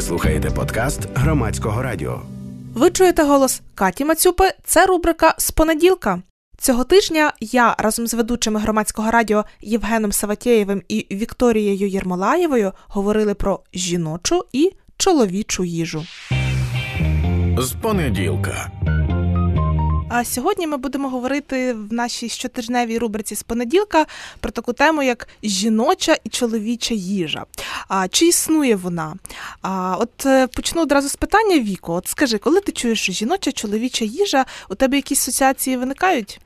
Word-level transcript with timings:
Ви 0.00 0.06
слухаєте 0.06 0.50
подкаст 0.50 1.00
громадського 1.14 1.82
радіо. 1.82 2.22
Ви 2.74 2.90
чуєте 2.90 3.22
голос 3.22 3.62
Каті 3.74 4.04
Мацюпи. 4.04 4.50
Це 4.64 4.86
рубрика 4.86 5.34
з 5.38 5.50
понеділка. 5.50 6.22
Цього 6.58 6.84
тижня 6.84 7.32
я 7.40 7.74
разом 7.78 8.06
з 8.06 8.14
ведучими 8.14 8.60
громадського 8.60 9.10
радіо 9.10 9.44
Євгеном 9.60 10.12
Саватєєвим 10.12 10.82
і 10.88 11.06
Вікторією 11.10 11.88
Єрмолаєвою 11.88 12.72
говорили 12.88 13.34
про 13.34 13.60
жіночу 13.74 14.44
і 14.52 14.72
чоловічу 14.96 15.64
їжу. 15.64 16.04
З 17.58 17.72
понеділка. 17.72 18.70
А 20.12 20.24
сьогодні 20.24 20.66
ми 20.66 20.76
будемо 20.76 21.08
говорити 21.08 21.72
в 21.72 21.92
нашій 21.92 22.28
щотижневій 22.28 22.98
рубриці 22.98 23.34
з 23.34 23.42
понеділка 23.42 24.06
про 24.40 24.52
таку 24.52 24.72
тему, 24.72 25.02
як 25.02 25.28
жіноча 25.42 26.16
і 26.24 26.28
чоловіча 26.28 26.94
їжа. 26.94 27.44
А 27.88 28.08
чи 28.08 28.26
існує 28.26 28.76
вона? 28.76 29.14
А 29.62 29.96
от 30.00 30.26
е, 30.26 30.46
почну 30.46 30.82
одразу 30.82 31.08
з 31.08 31.16
питання 31.16 31.58
Віко. 31.58 31.94
От 31.94 32.08
скажи, 32.08 32.38
коли 32.38 32.60
ти 32.60 32.72
чуєш 32.72 33.10
жіноча, 33.10 33.52
чоловіча 33.52 34.04
їжа, 34.04 34.44
у 34.68 34.74
тебе 34.74 34.96
якісь 34.96 35.20
асоціації 35.20 35.76
виникають? 35.76 36.40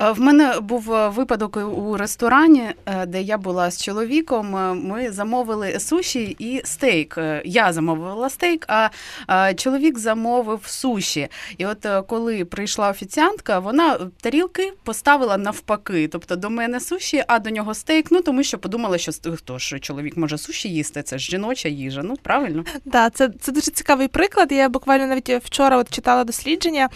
Е, 0.00 0.12
в 0.12 0.20
мене 0.20 0.60
був 0.60 0.92
е, 0.92 1.08
випадок 1.08 1.56
у 1.56 1.96
ресторані, 1.96 2.62
е, 2.86 3.06
де 3.06 3.22
я 3.22 3.38
була 3.38 3.70
з 3.70 3.82
чоловіком. 3.82 4.50
Ми 4.88 5.12
замовили 5.12 5.80
суші 5.80 6.36
і 6.38 6.60
стейк. 6.64 7.18
Я 7.44 7.72
замовила 7.72 8.30
стейк, 8.30 8.66
а 8.68 8.90
чоловік 9.54 9.98
замовив 9.98 10.60
суші. 10.66 11.28
І 11.58 11.66
от 11.66 11.86
коли 12.08 12.44
прийшла 12.44 12.90
офіціантка, 12.90 13.58
вона 13.58 13.98
тарілки 14.20 14.72
поставила 14.84 15.36
навпаки. 15.36 16.08
Тобто 16.08 16.36
до 16.36 16.50
мене 16.50 16.80
суші, 16.80 17.24
а 17.28 17.38
до 17.38 17.50
нього 17.50 17.74
стейк. 17.74 18.06
Ну 18.10 18.22
тому 18.22 18.42
що 18.42 18.58
подумала, 18.58 18.98
що 18.98 19.12
хто 19.36 19.58
ж 19.58 19.78
чоловік 19.78 20.16
може 20.16 20.38
суші 20.38 20.68
їсти. 20.68 21.02
Це 21.02 21.18
ж 21.18 21.30
жіноча 21.30 21.68
їжа. 21.68 22.02
Ну 22.04 22.16
правильно, 22.22 22.64
да, 22.84 23.10
це 23.10 23.30
це 23.40 23.52
дуже 23.52 23.70
цікавий 23.70 24.08
приклад. 24.08 24.52
Я 24.52 24.68
буквально 24.68 25.06
навіть 25.06 25.30
вчора 25.30 25.76
от 25.76 25.90
читала 25.90 26.24
дослідження, 26.24 26.88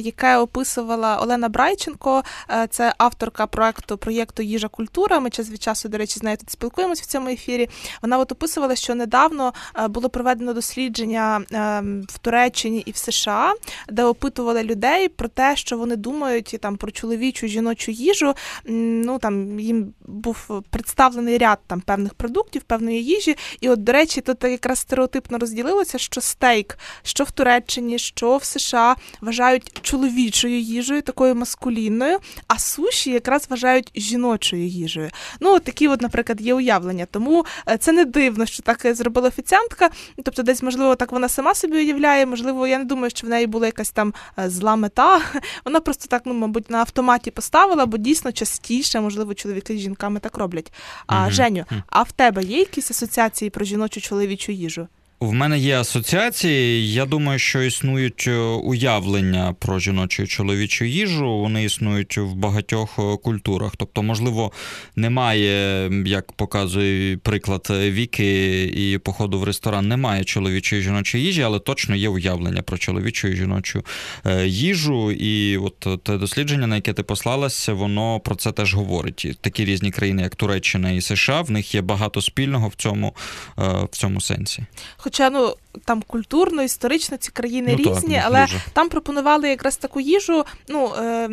яке 0.00 0.36
описувала 0.36 1.16
Олена 1.16 1.48
Брайченко. 1.48 2.22
Е, 2.52 2.66
це 2.70 2.94
авторка 2.98 3.46
проекту 3.46 3.98
проєкту 3.98 4.42
Їжа 4.42 4.68
культура. 4.68 5.20
Ми 5.20 5.30
час 5.30 5.50
від 5.50 5.62
часу, 5.62 5.88
до 5.88 5.98
речі, 5.98 6.18
з 6.18 6.22
нею 6.22 6.36
тут 6.36 6.50
спілкуємося 6.50 7.02
в 7.02 7.06
цьому 7.06 7.28
ефірі. 7.28 7.68
Вона 8.02 8.18
от 8.18 8.32
описувала, 8.32 8.76
що 8.76 8.94
недавно 8.94 9.52
е, 9.78 9.88
було 9.88 10.08
проведено 10.08 10.54
дослідження 10.54 11.40
е, 11.52 11.82
в 12.08 12.18
Туреччині 12.18 12.82
і 12.86 12.90
в 12.90 12.96
США, 12.96 13.54
де 13.88 14.04
опитували 14.04 14.62
людей 14.62 15.08
про 15.08 15.28
те, 15.28 15.56
що 15.56 15.78
вони 15.78 15.96
думають 15.96 16.56
там 16.60 16.76
про 16.76 16.90
чоловічу 16.90 17.46
жіночу 17.46 17.90
їжу. 17.90 18.34
Ну 18.64 19.18
там 19.18 19.60
їм 19.60 19.94
був 20.06 20.62
представлений 20.70 21.38
ряд 21.38 21.58
там 21.66 21.80
певних 21.80 22.14
продуктів, 22.14 22.62
певної 22.62 23.04
їжі. 23.04 23.36
І, 23.60 23.68
от, 23.68 23.84
до 23.84 23.92
речі, 23.92 24.20
тут 24.20 24.44
якраз 24.44 24.78
стереотипно 24.78 25.38
розділилося, 25.38 25.98
що 25.98 26.20
стейк, 26.20 26.78
що 27.02 27.24
в 27.24 27.30
Туреччині, 27.30 27.98
що 27.98 28.36
в 28.36 28.44
США 28.44 28.96
вважають 29.20 29.78
чоловічою 29.82 30.60
їжею, 30.60 31.02
такою 31.02 31.34
маскулінною 31.34 32.18
а 32.48 32.58
суші 32.58 33.10
якраз 33.10 33.46
вважають 33.50 33.90
жіночою 33.94 34.66
їжею. 34.66 35.10
Ну, 35.40 35.54
от 35.54 35.64
такі, 35.64 35.88
от, 35.88 36.02
наприклад, 36.02 36.40
є 36.40 36.54
уявлення. 36.54 37.06
Тому 37.10 37.44
е, 37.68 37.76
це 37.78 37.92
не 37.92 38.04
дивно, 38.04 38.46
що 38.46 38.62
так 38.62 38.86
зробила 38.94 39.28
офіціантка. 39.28 39.90
Тобто, 40.24 40.42
десь, 40.42 40.62
можливо, 40.62 40.94
так 40.94 41.12
вона 41.12 41.28
сама 41.28 41.54
собі 41.54 41.76
уявляє. 41.76 42.26
Можливо, 42.26 42.66
я 42.66 42.78
не 42.78 42.84
думаю, 42.84 43.10
що 43.10 43.26
в 43.26 43.30
неї 43.30 43.46
була 43.46 43.66
якась 43.66 43.90
там 43.90 44.14
е, 44.38 44.50
зла 44.50 44.76
мета. 44.76 45.20
Вона 45.64 45.80
просто 45.80 46.06
так, 46.06 46.22
ну, 46.24 46.34
мабуть, 46.34 46.70
на 46.70 46.78
автоматі 46.78 47.30
поставила, 47.30 47.86
бо 47.86 47.96
дійсно 47.96 48.32
частіше, 48.32 49.00
можливо, 49.00 49.34
чоловіки 49.34 49.76
з 49.76 49.80
жінками 49.80 50.20
так 50.20 50.38
роблять. 50.38 50.72
А 51.06 51.22
угу. 51.22 51.30
Женю, 51.30 51.64
а 51.86 52.02
в 52.02 52.12
тебе 52.12 52.44
є 52.44 52.58
якісь 52.58 52.90
асоціації 52.90 53.50
про 53.50 53.64
жіночу 53.64 54.00
чоловічу 54.00 54.52
їжу? 54.52 54.88
В 55.20 55.32
мене 55.32 55.58
є 55.58 55.80
асоціації. 55.80 56.92
Я 56.92 57.06
думаю, 57.06 57.38
що 57.38 57.62
існують 57.62 58.24
е, 58.28 58.38
уявлення 58.40 59.54
про 59.58 59.78
жіночу 59.78 60.22
і 60.22 60.26
чоловічу 60.26 60.84
їжу. 60.84 61.38
Вони 61.38 61.64
існують 61.64 62.18
в 62.18 62.32
багатьох 62.34 62.98
е, 62.98 63.16
культурах. 63.16 63.72
Тобто, 63.76 64.02
можливо, 64.02 64.52
немає, 64.96 65.90
як 66.06 66.32
показує 66.32 67.16
приклад 67.16 67.66
Віки 67.70 68.64
і 68.64 68.98
походу 68.98 69.40
в 69.40 69.44
ресторан, 69.44 69.88
немає 69.88 70.24
чоловічої 70.24 70.80
і 70.80 70.84
жіночої 70.84 71.24
їжі, 71.24 71.42
але 71.42 71.58
точно 71.58 71.96
є 71.96 72.08
уявлення 72.08 72.62
про 72.62 72.78
чоловічу 72.78 73.28
і 73.28 73.36
жіночу 73.36 73.84
е, 74.26 74.46
їжу. 74.46 75.12
І 75.12 75.56
от 75.56 76.02
те 76.02 76.18
дослідження, 76.18 76.66
на 76.66 76.76
яке 76.76 76.92
ти 76.92 77.02
послалася, 77.02 77.72
воно 77.72 78.20
про 78.20 78.34
це 78.34 78.52
теж 78.52 78.74
говорить. 78.74 79.38
Такі 79.40 79.64
різні 79.64 79.90
країни, 79.90 80.22
як 80.22 80.36
Туреччина 80.36 80.90
і 80.90 81.00
США, 81.00 81.40
в 81.40 81.50
них 81.50 81.74
є 81.74 81.82
багато 81.82 82.22
спільного 82.22 82.68
в 82.68 82.74
цьому, 82.74 83.14
в 83.56 83.96
цьому 83.96 84.20
сенсі. 84.20 84.64
Хоча 85.10 85.28
ну 85.28 85.56
там 85.84 86.02
культурно, 86.02 86.62
історично 86.62 87.16
ці 87.16 87.30
країни 87.30 87.76
ну, 87.78 87.84
різні, 87.84 88.14
так, 88.14 88.24
але 88.26 88.40
дуже. 88.40 88.60
там 88.72 88.88
пропонували 88.88 89.48
якраз 89.48 89.76
таку 89.76 90.00
їжу, 90.00 90.44
ну 90.68 90.92
е, 90.98 91.28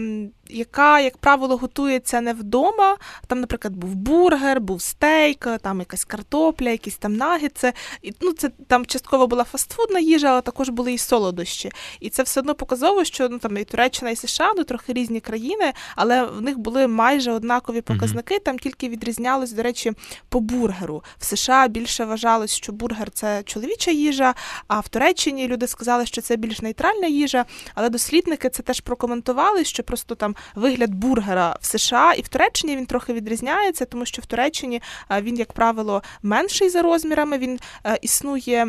яка, 0.49 0.99
як 0.99 1.17
правило, 1.17 1.57
готується 1.57 2.21
не 2.21 2.33
вдома. 2.33 2.97
Там, 3.27 3.39
наприклад, 3.39 3.75
був 3.75 3.95
бургер, 3.95 4.61
був 4.61 4.81
стейк, 4.81 5.47
там 5.61 5.79
якась 5.79 6.05
картопля, 6.05 6.69
якісь 6.69 6.97
там 6.97 7.15
нагіци. 7.15 7.73
І, 8.01 8.13
ну, 8.21 8.33
це 8.33 8.49
там 8.67 8.85
частково 8.85 9.27
була 9.27 9.43
фастфудна 9.43 9.99
їжа, 9.99 10.27
але 10.27 10.41
також 10.41 10.69
були 10.69 10.93
і 10.93 10.97
солодощі. 10.97 11.71
І 11.99 12.09
це 12.09 12.23
все 12.23 12.39
одно 12.39 12.55
показово, 12.55 13.03
що 13.03 13.29
ну 13.29 13.37
там 13.39 13.57
і 13.57 13.63
Туреччина, 13.63 14.11
і 14.11 14.15
США, 14.15 14.51
ну 14.57 14.63
трохи 14.63 14.93
різні 14.93 15.19
країни, 15.19 15.73
але 15.95 16.23
в 16.23 16.41
них 16.41 16.57
були 16.57 16.87
майже 16.87 17.31
однакові 17.31 17.81
показники. 17.81 18.35
mm 18.35 18.43
Там 18.43 18.59
тільки 18.59 18.89
відрізнялось, 18.89 19.51
до 19.51 19.63
речі, 19.63 19.91
по 20.29 20.39
бургеру. 20.39 21.03
В 21.17 21.25
США 21.25 21.67
більше 21.67 22.05
вважалось, 22.05 22.55
що 22.55 22.71
бургер 22.71 23.11
це 23.11 23.43
чоловіча 23.43 23.91
їжа. 23.91 24.26
А 24.67 24.79
в 24.79 24.87
Туреччині 24.87 25.47
люди 25.47 25.67
сказали, 25.67 26.05
що 26.05 26.21
це 26.21 26.35
більш 26.35 26.61
нейтральна 26.61 27.07
їжа. 27.07 27.45
Але 27.75 27.89
дослідники 27.89 28.49
це 28.49 28.63
теж 28.63 28.79
прокоментували, 28.79 29.63
що 29.63 29.83
просто 29.83 30.15
там 30.15 30.35
вигляд 30.55 30.93
бургера 30.93 31.57
в 31.61 31.65
США 31.65 32.13
і 32.13 32.21
в 32.21 32.27
Туреччині 32.27 32.75
він 32.75 32.85
трохи 32.85 33.13
відрізняється, 33.13 33.85
тому 33.85 34.05
що 34.05 34.21
в 34.21 34.25
Туреччині 34.25 34.81
він, 35.21 35.35
як 35.35 35.53
правило, 35.53 36.03
менший 36.23 36.69
за 36.69 36.81
розмірами. 36.81 37.37
Він 37.37 37.59
існує 38.01 38.65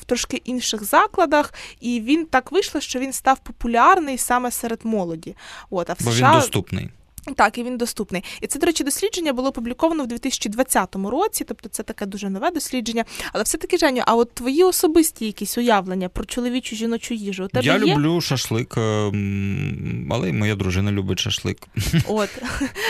в 0.00 0.04
трошки 0.04 0.36
інших 0.36 0.84
закладах, 0.84 1.54
і 1.80 2.00
він 2.00 2.26
так 2.26 2.52
вийшло, 2.52 2.80
що 2.80 2.98
він 2.98 3.12
став 3.12 3.38
популярний 3.38 4.18
саме 4.18 4.50
серед 4.50 4.80
молоді. 4.84 5.36
От 5.70 5.90
а 5.90 5.92
в 5.92 5.96
Бо 6.04 6.10
він 6.10 6.32
доступний. 6.32 6.90
Так, 7.34 7.58
і 7.58 7.62
він 7.62 7.76
доступний. 7.76 8.24
І 8.40 8.46
це, 8.46 8.58
до 8.58 8.66
речі, 8.66 8.84
дослідження 8.84 9.32
було 9.32 9.48
опубліковано 9.48 10.04
в 10.04 10.06
2020 10.06 10.96
році, 10.96 11.44
тобто 11.48 11.68
це 11.68 11.82
таке 11.82 12.06
дуже 12.06 12.30
нове 12.30 12.50
дослідження. 12.50 13.04
Але 13.32 13.44
все-таки, 13.44 13.78
Женю, 13.78 14.02
а 14.06 14.14
от 14.14 14.34
твої 14.34 14.64
особисті 14.64 15.26
якісь 15.26 15.58
уявлення 15.58 16.08
про 16.08 16.24
чоловічу 16.24 16.76
жіночу 16.76 17.14
їжу? 17.14 17.44
У 17.44 17.48
тебе 17.48 17.66
Я 17.66 17.72
є? 17.72 17.78
люблю 17.78 18.20
шашлик, 18.20 18.74
ем, 18.76 20.08
але 20.12 20.28
і 20.28 20.32
моя 20.32 20.54
дружина 20.54 20.92
любить 20.92 21.18
шашлик. 21.18 21.58
От. 22.08 22.28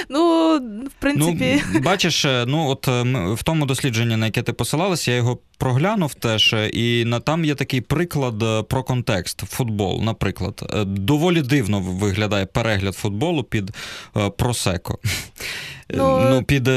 Ну, 0.08 0.56
в 0.86 1.00
принципі. 1.00 1.62
Ну, 1.74 1.80
Бачиш, 1.80 2.24
е, 2.24 2.44
ну 2.48 2.68
от 2.68 2.88
ем, 2.88 3.34
в 3.34 3.42
тому 3.42 3.66
дослідженні, 3.66 4.16
на 4.16 4.26
яке 4.26 4.42
ти 4.42 4.52
посилалася, 4.52 5.10
я 5.10 5.16
його 5.16 5.38
проглянув 5.58 6.14
теж, 6.14 6.52
е, 6.52 6.68
і 6.68 7.04
на 7.04 7.20
там 7.20 7.44
є 7.44 7.54
такий 7.54 7.80
приклад 7.80 8.42
е, 8.42 8.62
про 8.62 8.82
контекст. 8.82 9.40
Футбол, 9.40 10.02
наприклад. 10.02 10.84
Доволі 10.86 11.42
дивно 11.42 11.80
виглядає 11.80 12.46
перегляд 12.46 12.94
футболу 12.94 13.42
під 13.42 13.70
просеко. 14.30 14.98
Ну, 15.90 16.20
ну 16.30 16.42
під 16.42 16.68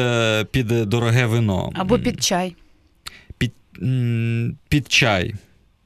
під 0.52 0.68
дороге 0.68 1.26
вино. 1.26 1.72
Або 1.74 2.00
під 2.00 2.24
чай. 2.24 2.56
Під, 3.38 3.54
Під 4.70 4.92
чай. 4.92 5.36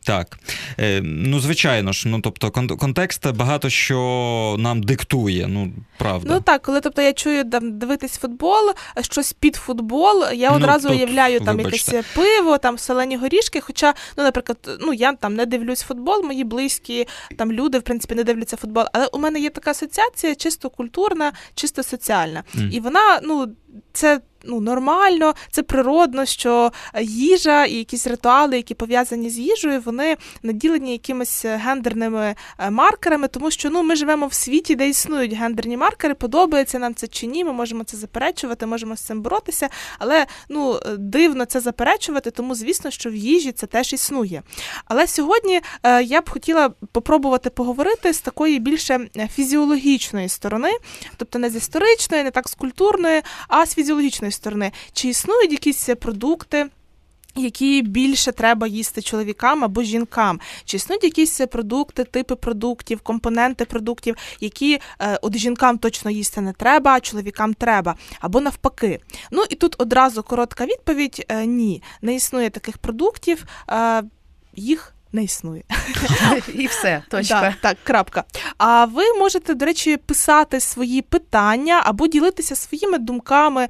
Так, 0.06 0.40
е, 0.80 1.02
ну 1.02 1.40
звичайно 1.40 1.92
ж, 1.92 2.08
ну 2.08 2.22
тобто 2.22 2.52
контекст 2.52 3.32
багато 3.32 3.70
що 3.70 4.56
нам 4.60 4.84
диктує. 4.84 5.48
Ну 5.48 5.74
правда. 5.98 6.34
Ну 6.34 6.42
так, 6.42 6.62
коли 6.62 6.82
тобто 6.82 7.02
я 7.02 7.14
чую 7.14 7.50
там 7.50 7.80
дивитись 7.80 8.18
футбол, 8.18 8.74
щось 9.02 9.34
під 9.34 9.56
футбол, 9.56 10.24
я 10.34 10.50
ну, 10.50 10.56
одразу 10.56 10.88
тут, 10.88 10.98
уявляю 10.98 11.40
там 11.40 11.58
вибачте. 11.58 11.96
якесь 11.96 12.12
пиво, 12.16 12.58
там 12.58 12.78
селені 12.78 13.18
горішки. 13.18 13.62
Хоча, 13.62 13.94
ну, 14.18 14.24
наприклад, 14.24 14.58
ну 14.80 14.94
я 14.94 15.14
там 15.14 15.36
не 15.36 15.46
дивлюсь 15.46 15.82
футбол, 15.82 16.24
мої 16.24 16.44
близькі 16.44 17.08
там 17.38 17.52
люди, 17.52 17.80
в 17.80 17.82
принципі, 17.82 18.16
не 18.16 18.24
дивляться 18.24 18.58
футбол. 18.58 18.86
Але 18.94 19.06
у 19.06 19.20
мене 19.20 19.40
є 19.40 19.50
така 19.50 19.72
асоціація, 19.72 20.36
чисто 20.36 20.70
культурна, 20.70 21.34
чисто 21.56 21.84
соціальна, 21.84 22.44
mm. 22.56 22.70
і 22.72 22.80
вона, 22.80 23.20
ну, 23.24 23.48
це 23.94 24.22
ну, 24.44 24.60
нормально, 24.62 25.34
це 25.52 25.64
природно, 25.64 26.26
що 26.26 26.72
їжа 27.02 27.66
і 27.66 27.74
якісь 27.74 28.08
ритуали, 28.08 28.58
які 28.58 28.74
пов'язані 28.74 29.30
з 29.30 29.40
їжею, 29.40 29.82
вони 29.86 30.18
наділені 30.44 30.92
якимись 30.92 31.46
гендерними 31.46 32.36
е, 32.60 32.70
маркерами, 32.70 33.28
тому 33.28 33.52
що 33.52 33.70
ну, 33.70 33.84
ми 33.84 33.96
живемо 33.96 34.28
в 34.28 34.34
світі, 34.34 34.76
де 34.76 34.90
існують 34.90 35.34
гендерні 35.34 35.78
маркери, 35.78 36.14
подобається 36.14 36.80
нам 36.80 36.96
це 36.96 37.08
чи 37.08 37.28
ні. 37.28 37.44
Ми 37.44 37.54
можемо 37.54 37.84
це 37.84 37.98
заперечувати, 37.98 38.66
можемо 38.66 38.96
з 38.96 39.02
цим 39.02 39.22
боротися, 39.22 39.70
але 40.00 40.26
ну, 40.50 40.80
дивно 40.98 41.46
це 41.46 41.60
заперечувати, 41.60 42.32
тому 42.32 42.56
звісно, 42.56 42.92
що 42.92 43.10
в 43.10 43.16
їжі 43.16 43.52
це 43.52 43.68
теж 43.68 43.94
існує. 43.94 44.44
Але 44.86 45.08
сьогодні 45.08 45.62
е, 45.84 46.04
я 46.04 46.22
б 46.22 46.30
хотіла 46.30 46.70
попробувати 46.92 47.50
поговорити 47.50 48.14
з 48.14 48.22
такої 48.22 48.60
більше 48.60 49.08
фізіологічної 49.34 50.30
сторони, 50.30 50.72
тобто 51.18 51.40
не 51.40 51.50
з 51.50 51.56
історичної, 51.56 52.24
не 52.24 52.32
так 52.32 52.50
з 52.50 52.54
культурної, 52.54 53.22
а 53.48 53.66
з 53.66 53.76
фізіологічної 53.76 54.32
сторони, 54.34 54.72
чи 54.94 55.08
існують 55.08 55.52
якісь 55.52 55.90
продукти. 56.00 56.70
які 57.36 57.82
більше 57.82 58.32
треба 58.32 58.68
їсти 58.68 59.02
чоловікам 59.02 59.64
або 59.64 59.84
жінкам, 59.84 60.40
чи 60.66 60.78
існують 60.78 61.04
якісь 61.04 61.42
продукти, 61.52 62.04
типи 62.04 62.36
продуктів, 62.36 63.02
компоненти 63.02 63.66
продуктів, 63.66 64.16
які 64.40 64.80
е, 65.00 65.20
от 65.22 65.38
жінкам 65.38 65.78
точно 65.78 66.12
їсти 66.12 66.42
не 66.42 66.54
треба, 66.54 66.92
а 66.92 67.00
чоловікам 67.00 67.54
треба, 67.54 67.96
або 68.20 68.42
навпаки. 68.42 69.00
Ну 69.32 69.44
і 69.50 69.56
тут 69.56 69.76
одразу 69.78 70.24
коротка 70.24 70.66
відповідь: 70.66 71.26
е, 71.30 71.46
ні, 71.46 71.84
не 72.02 72.16
існує 72.16 72.50
таких 72.50 72.78
продуктів, 72.78 73.46
е, 73.70 74.04
їх 74.56 74.93
не 75.14 75.24
існує. 75.24 75.64
І 76.54 76.68
все, 76.68 77.04
точка. 77.10 77.42
Так, 77.42 77.54
так, 77.62 77.78
крапка. 77.84 78.24
А 78.58 78.86
ви 78.86 79.14
можете, 79.14 79.54
до 79.54 79.66
речі, 79.66 79.98
писати 79.98 80.60
свої 80.60 81.02
питання 81.02 81.82
або 81.86 82.08
ділитися 82.08 82.56
своїми 82.56 82.98
думками 82.98 83.68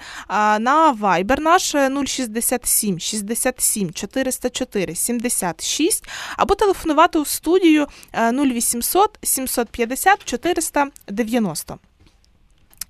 на 0.60 0.98
Viber 1.01 1.40
наш 1.40 1.75
067 2.06 3.00
67 3.00 3.92
404 3.94 4.95
76 4.95 6.07
або 6.38 6.56
телефонувати 6.56 7.19
у 7.19 7.25
студію 7.25 7.88
е, 8.13 8.31
0800 8.31 9.18
750 9.22 10.25
490. 10.25 11.80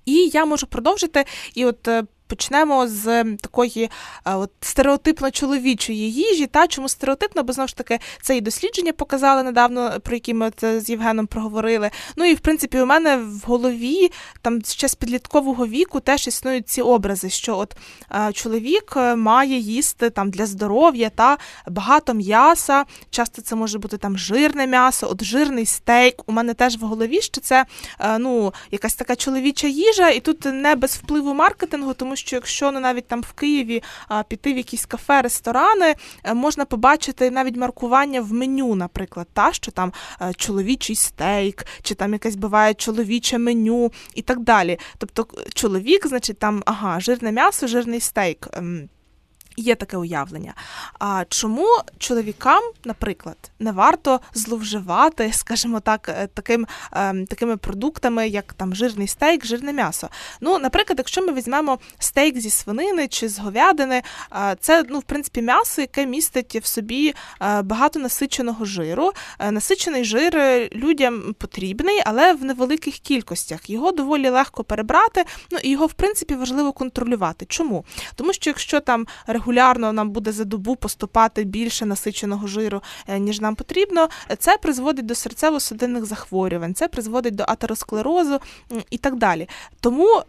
І 0.05 0.31
я 0.33 0.45
можу 0.45 0.67
продовжити 0.67 1.25
і 1.55 1.65
от. 1.65 1.89
Е, 2.31 2.33
Почнемо 2.33 2.87
з 2.87 3.23
такої 3.23 3.89
е, 4.25 4.33
от 4.35 4.51
стереотипно 4.61 5.31
чоловічої 5.31 6.13
їжі. 6.13 6.47
Та 6.47 6.67
чому 6.67 6.89
стереотипно? 6.89 7.43
Бо 7.43 7.53
знову 7.53 7.67
ж 7.67 7.77
таки 7.77 7.99
це 8.21 8.37
і 8.37 8.41
дослідження 8.41 8.93
показали 8.93 9.43
недавно, 9.43 9.99
про 10.03 10.13
які 10.13 10.33
ми 10.33 10.51
це 10.57 10.79
з 10.79 10.89
Євгеном 10.89 11.27
проговорили. 11.27 11.89
Ну 12.15 12.25
і 12.25 12.33
в 12.33 12.39
принципі 12.39 12.79
у 12.79 12.85
мене 12.85 13.17
в 13.17 13.41
голові 13.45 14.11
там 14.41 14.61
ще 14.61 14.87
з 14.87 14.95
підліткового 14.95 15.67
віку 15.67 15.99
теж 15.99 16.27
існують 16.27 16.69
ці 16.69 16.81
образи, 16.81 17.29
що 17.29 17.57
от 17.57 17.75
е, 18.11 18.33
чоловік 18.33 18.93
е, 18.97 19.15
має 19.15 19.57
їсти 19.57 20.09
там 20.09 20.29
для 20.29 20.45
здоров'я 20.45 21.09
та 21.09 21.37
багато 21.67 22.13
м'яса. 22.13 22.85
Часто 23.09 23.41
це 23.41 23.55
може 23.55 23.79
бути 23.79 23.97
там 23.97 24.17
жирне 24.17 24.67
м'ясо, 24.67 25.07
от 25.11 25.23
жирний 25.23 25.65
стейк. 25.65 26.15
У 26.25 26.31
мене 26.31 26.53
теж 26.53 26.77
в 26.77 26.85
голові, 26.85 27.21
що 27.21 27.41
це 27.41 27.65
е, 27.99 28.17
ну 28.17 28.53
якась 28.71 28.95
така 28.95 29.15
чоловіча 29.15 29.67
їжа, 29.67 30.09
і 30.09 30.19
тут 30.19 30.45
не 30.45 30.75
без 30.75 30.95
впливу 30.95 31.33
маркетингу, 31.33 31.93
тому 31.93 32.12
що 32.15 32.35
якщо 32.35 32.71
не 32.71 32.79
навіть 32.79 33.07
там 33.07 33.21
в 33.21 33.33
Києві 33.33 33.83
піти 34.27 34.53
в 34.53 34.57
якісь 34.57 34.85
кафе, 34.85 35.21
ресторани, 35.21 35.95
е, 36.23 36.33
можна 36.33 36.65
побачити 36.65 37.31
навіть 37.31 37.57
маркування 37.57 38.21
в 38.21 38.33
меню, 38.33 38.75
наприклад, 38.75 39.27
та 39.33 39.53
що 39.53 39.71
там 39.71 39.93
е, 40.21 40.33
чоловічий 40.33 40.95
стейк, 40.95 41.65
чи 41.81 41.95
там 41.95 42.13
якесь 42.13 42.35
буває 42.35 42.73
чоловіче 42.73 43.37
меню 43.37 43.91
і 44.15 44.21
так 44.21 44.39
далі. 44.39 44.79
Тобто 44.97 45.27
чоловік, 45.53 46.07
значить, 46.07 46.39
там 46.39 46.63
ага, 46.65 46.99
жирне 46.99 47.31
м'ясо, 47.31 47.67
жирний 47.67 47.99
стейк. 47.99 48.49
Є 49.57 49.75
таке 49.75 49.97
уявлення. 49.97 50.53
А 50.99 51.25
чому 51.29 51.67
чоловікам, 51.97 52.63
наприклад, 52.83 53.37
не 53.59 53.71
варто 53.71 54.19
зловживати, 54.33 55.33
скажімо 55.33 55.79
так, 55.79 56.09
е, 56.09 56.27
таким, 56.33 56.67
ем, 56.91 57.25
такими 57.25 57.57
продуктами, 57.57 58.27
як 58.27 58.53
там 58.53 58.75
жирний 58.75 59.07
стейк, 59.07 59.45
жирне 59.45 59.73
м'ясо? 59.73 60.09
Ну, 60.41 60.59
наприклад, 60.59 60.97
якщо 60.97 61.21
ми 61.21 61.33
візьмемо 61.33 61.79
стейк 61.99 62.39
зі 62.39 62.49
свинини 62.49 63.07
чи 63.07 63.29
з 63.29 63.39
говядини, 63.39 64.01
е, 64.35 64.55
це 64.59 64.83
ну, 64.89 64.99
в 64.99 65.03
принципі 65.03 65.41
м'ясо, 65.41 65.81
яке 65.81 66.05
містить 66.05 66.55
в 66.55 66.65
собі 66.65 67.15
е, 67.41 67.61
багато 67.61 67.99
насиченого 67.99 68.65
жиру. 68.65 69.11
Насичений 69.51 70.05
жир 70.05 70.33
людям 70.71 71.35
потрібний, 71.39 72.01
але 72.05 72.33
в 72.33 72.43
невеликих 72.43 72.97
кількостях. 72.97 73.69
Його 73.69 73.91
доволі 73.91 74.29
легко 74.29 74.63
перебрати, 74.63 75.25
ну 75.51 75.57
і 75.63 75.69
його 75.69 75.85
в 75.85 75.93
принципі 75.93 76.35
важливо 76.35 76.71
контролювати. 76.71 77.45
Чому? 77.45 77.85
Тому 78.15 78.33
що 78.33 78.49
якщо 78.49 78.79
там 78.79 79.07
регулярно 79.27 79.42
нам 79.93 80.09
буде 80.11 80.31
за 80.31 80.43
добу 80.43 80.75
поступати 80.75 81.43
більше 81.43 81.85
насиченого 81.85 82.47
жиру, 82.47 82.81
е, 83.07 83.19
ніж 83.19 83.41
нам 83.41 83.55
потрібно, 83.55 84.09
е, 84.31 84.35
це 84.35 84.57
призводить 84.57 85.05
до 85.05 85.13
серцево-судинних 85.13 86.03
захворювань, 86.03 86.73
це 86.73 86.87
призводить 86.87 87.35
до 87.35 87.43
атеросклерозу 87.47 88.39
і 88.89 88.97
так 88.97 89.15
далі. 89.15 89.49
Тому. 89.79 90.23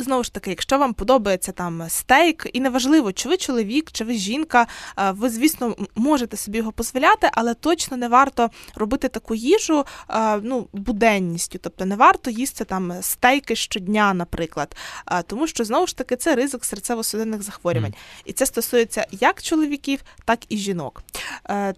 Знову 0.00 0.24
ж 0.24 0.32
таки, 0.32 0.50
якщо 0.50 0.78
вам 0.78 0.94
подобається 0.94 1.52
там 1.52 1.84
стейк, 1.88 2.46
і 2.52 2.60
неважливо, 2.60 3.12
чи 3.12 3.28
ви 3.28 3.36
чоловік, 3.36 3.92
чи 3.92 4.04
ви 4.04 4.14
жінка, 4.14 4.66
е, 4.98 5.10
ви, 5.10 5.30
звісно, 5.30 5.76
можете 5.94 6.36
собі 6.36 6.58
його 6.58 6.72
дозволяти, 6.76 7.30
але 7.32 7.54
точно 7.54 7.96
не 7.96 8.08
варто 8.08 8.50
робити 8.74 9.08
таку 9.08 9.34
їжу 9.34 9.84
е, 10.10 10.40
ну, 10.42 10.68
буденністю. 10.72 11.58
Тобто 11.62 11.84
не 11.84 11.96
варто 11.96 12.30
їсти 12.30 12.64
там 12.64 12.92
стейки 13.00 13.56
щодня, 13.56 14.14
наприклад. 14.14 14.76
Е, 15.10 15.22
Тому 15.22 15.46
що 15.46 15.64
знову 15.64 15.86
ж 15.86 15.96
таки 15.96 16.16
це 16.16 16.34
ризик 16.34 16.62
серцево-судинних 16.62 17.42
захворювань. 17.42 17.94
І 18.24 18.32
це 18.32 18.46
стосується 18.46 19.06
як 19.10 19.42
чоловіків, 19.42 20.00
так 20.24 20.38
і 20.48 20.56
жінок. 20.56 21.02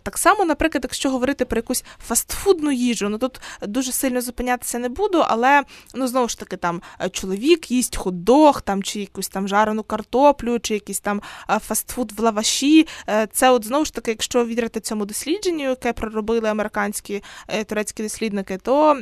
Так 0.02 0.18
само, 0.18 0.44
наприклад, 0.44 0.84
якщо 0.84 1.10
говорити 1.10 1.44
про 1.44 1.58
якусь 1.58 1.84
фастфудну 2.06 2.72
їжу, 2.72 3.08
ну 3.08 3.18
тут 3.18 3.40
дуже 3.62 3.92
сильно 3.92 4.20
зупинятися 4.20 4.78
не 4.78 4.88
буду, 4.88 5.24
але 5.28 5.62
ну 5.94 6.08
знову 6.08 6.28
ж 6.28 6.38
таки, 6.38 6.56
там 6.56 6.82
чоловік 7.12 7.70
їсть 7.70 7.96
хот-дог, 8.10 8.62
там 8.62 8.82
чи 8.82 9.00
якусь 9.00 9.28
там 9.28 9.48
жарену 9.48 9.82
картоплю, 9.82 10.58
чи 10.58 10.74
якийсь 10.74 11.00
там 11.00 11.22
фастфуд 11.60 12.12
в 12.12 12.20
лаваші. 12.20 12.86
Е, 13.08 13.28
Це 13.32 13.50
от 13.50 13.64
знову 13.64 13.84
ж 13.84 13.94
таки, 13.94 14.10
якщо 14.10 14.44
вірити 14.44 14.80
цьому 14.80 15.04
дослідженню, 15.04 15.62
яке 15.62 15.92
проробили 15.92 16.48
американські 16.48 17.22
е, 17.48 17.64
турецькі 17.64 18.02
дослідники, 18.02 18.58
то 18.58 18.96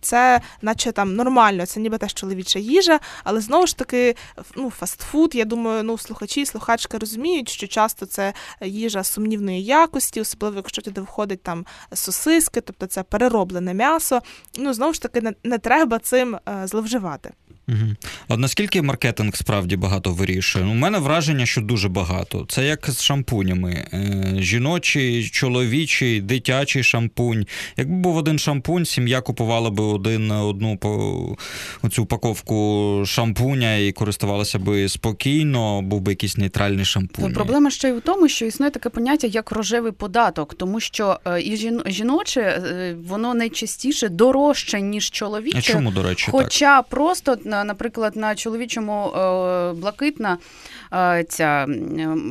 це 0.00 0.40
наче 0.62 0.92
там 0.92 1.14
нормально, 1.14 1.66
це 1.66 1.80
ніби 1.80 1.98
теж 1.98 2.14
чоловіча 2.14 2.58
їжа, 2.58 3.00
але 3.24 3.40
знову 3.40 3.66
ж 3.66 3.76
таки, 3.76 4.16
ну, 4.56 4.70
фастфуд, 4.70 5.34
я 5.34 5.44
думаю, 5.44 5.82
ну 5.82 5.98
слухачі, 5.98 6.46
слухачки 6.46 6.98
розуміють, 6.98 7.48
що 7.48 7.66
часто 7.66 8.06
це 8.06 8.32
їжа 8.60 9.04
сумнівної 9.04 9.64
якості, 9.64 10.20
особливо 10.20 10.56
якщо 10.56 10.82
туди 10.82 11.00
входить 11.00 11.42
там 11.42 11.66
сосиски, 11.92 12.60
тобто 12.60 12.86
це 12.86 13.02
перероблене 13.02 13.74
м'ясо. 13.74 14.20
Ну 14.58 14.72
знову 14.72 14.92
ж 14.92 15.02
таки, 15.02 15.20
не, 15.20 15.34
не 15.44 15.58
треба 15.58 15.98
цим 15.98 16.34
е, 16.34 16.66
зловживати. 16.66 17.32
Угу. 17.68 17.76
А 18.28 18.36
наскільки 18.36 18.82
маркетинг 18.82 19.36
справді 19.36 19.76
багато 19.76 20.10
вирішує? 20.10 20.64
Ну, 20.64 20.70
У 20.70 20.74
мене 20.74 20.98
враження, 20.98 21.46
що 21.46 21.60
дуже 21.60 21.88
багато. 21.88 22.46
Це 22.48 22.66
як 22.66 22.90
з 22.90 23.02
шампунями: 23.02 23.88
Е, 23.92 24.24
жіночий, 24.38 25.28
чоловічий, 25.28 26.20
дитячий 26.20 26.82
шампунь. 26.82 27.46
Якби 27.76 27.94
був 27.94 28.16
один 28.16 28.38
шампунь, 28.38 28.84
сім'я 28.84 29.20
купувала 29.20 29.70
би 29.70 29.84
один 29.84 30.30
одну 30.30 30.76
по- 30.76 31.36
оцю 31.82 32.02
упаковку 32.02 33.02
шампуня 33.06 33.76
і 33.76 33.92
користувалася 33.92 34.58
би 34.58 34.88
спокійно, 34.88 35.82
був 35.82 36.00
би 36.00 36.12
якийсь 36.12 36.36
нейтральний 36.36 36.84
шампунь. 36.84 37.24
Та 37.28 37.34
Проблема 37.34 37.70
ще 37.70 37.88
й 37.88 37.92
у 37.92 38.00
тому, 38.00 38.28
що 38.28 38.46
існує 38.46 38.70
таке 38.70 38.88
поняття 38.88 39.26
як 39.26 39.50
рожевий 39.52 39.92
податок, 39.92 40.54
тому 40.54 40.80
що 40.80 41.20
е, 41.26 41.40
і 41.42 41.56
жіноче 41.86 42.40
е, 42.40 42.96
воно 43.08 43.34
найчастіше 43.34 44.08
дорожче, 44.08 44.80
ніж 44.80 45.10
А 45.12 45.16
чоловіче. 45.16 45.60
чому, 45.72 45.90
до 45.90 46.02
речі, 46.02 46.24
так? 46.32 46.34
Хоча 46.34 46.82
просто 46.82 47.36
на, 47.44 47.53
наприклад, 47.64 48.16
на 48.16 48.34
чоловічому 48.34 49.06
е, 49.06 49.72
блакитна 49.72 50.38
е, 50.92 51.24
ця 51.28 51.66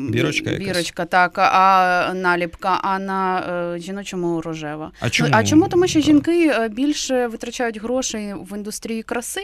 Бірочка 0.09 0.51
бірочка, 0.51 1.05
так, 1.05 1.31
а 1.37 2.11
наліпка, 2.15 2.79
а 2.81 2.99
на 2.99 3.39
е, 3.75 3.79
жіночому 3.79 4.41
рожева. 4.41 4.91
А 4.99 5.09
чому? 5.09 5.29
Ну, 5.29 5.37
а 5.37 5.43
чому? 5.43 5.67
Тому 5.67 5.87
що 5.87 5.99
жінки 5.99 6.67
більше 6.71 7.27
витрачають 7.27 7.81
грошей 7.81 8.33
в 8.33 8.57
індустрії 8.57 9.03
краси. 9.03 9.41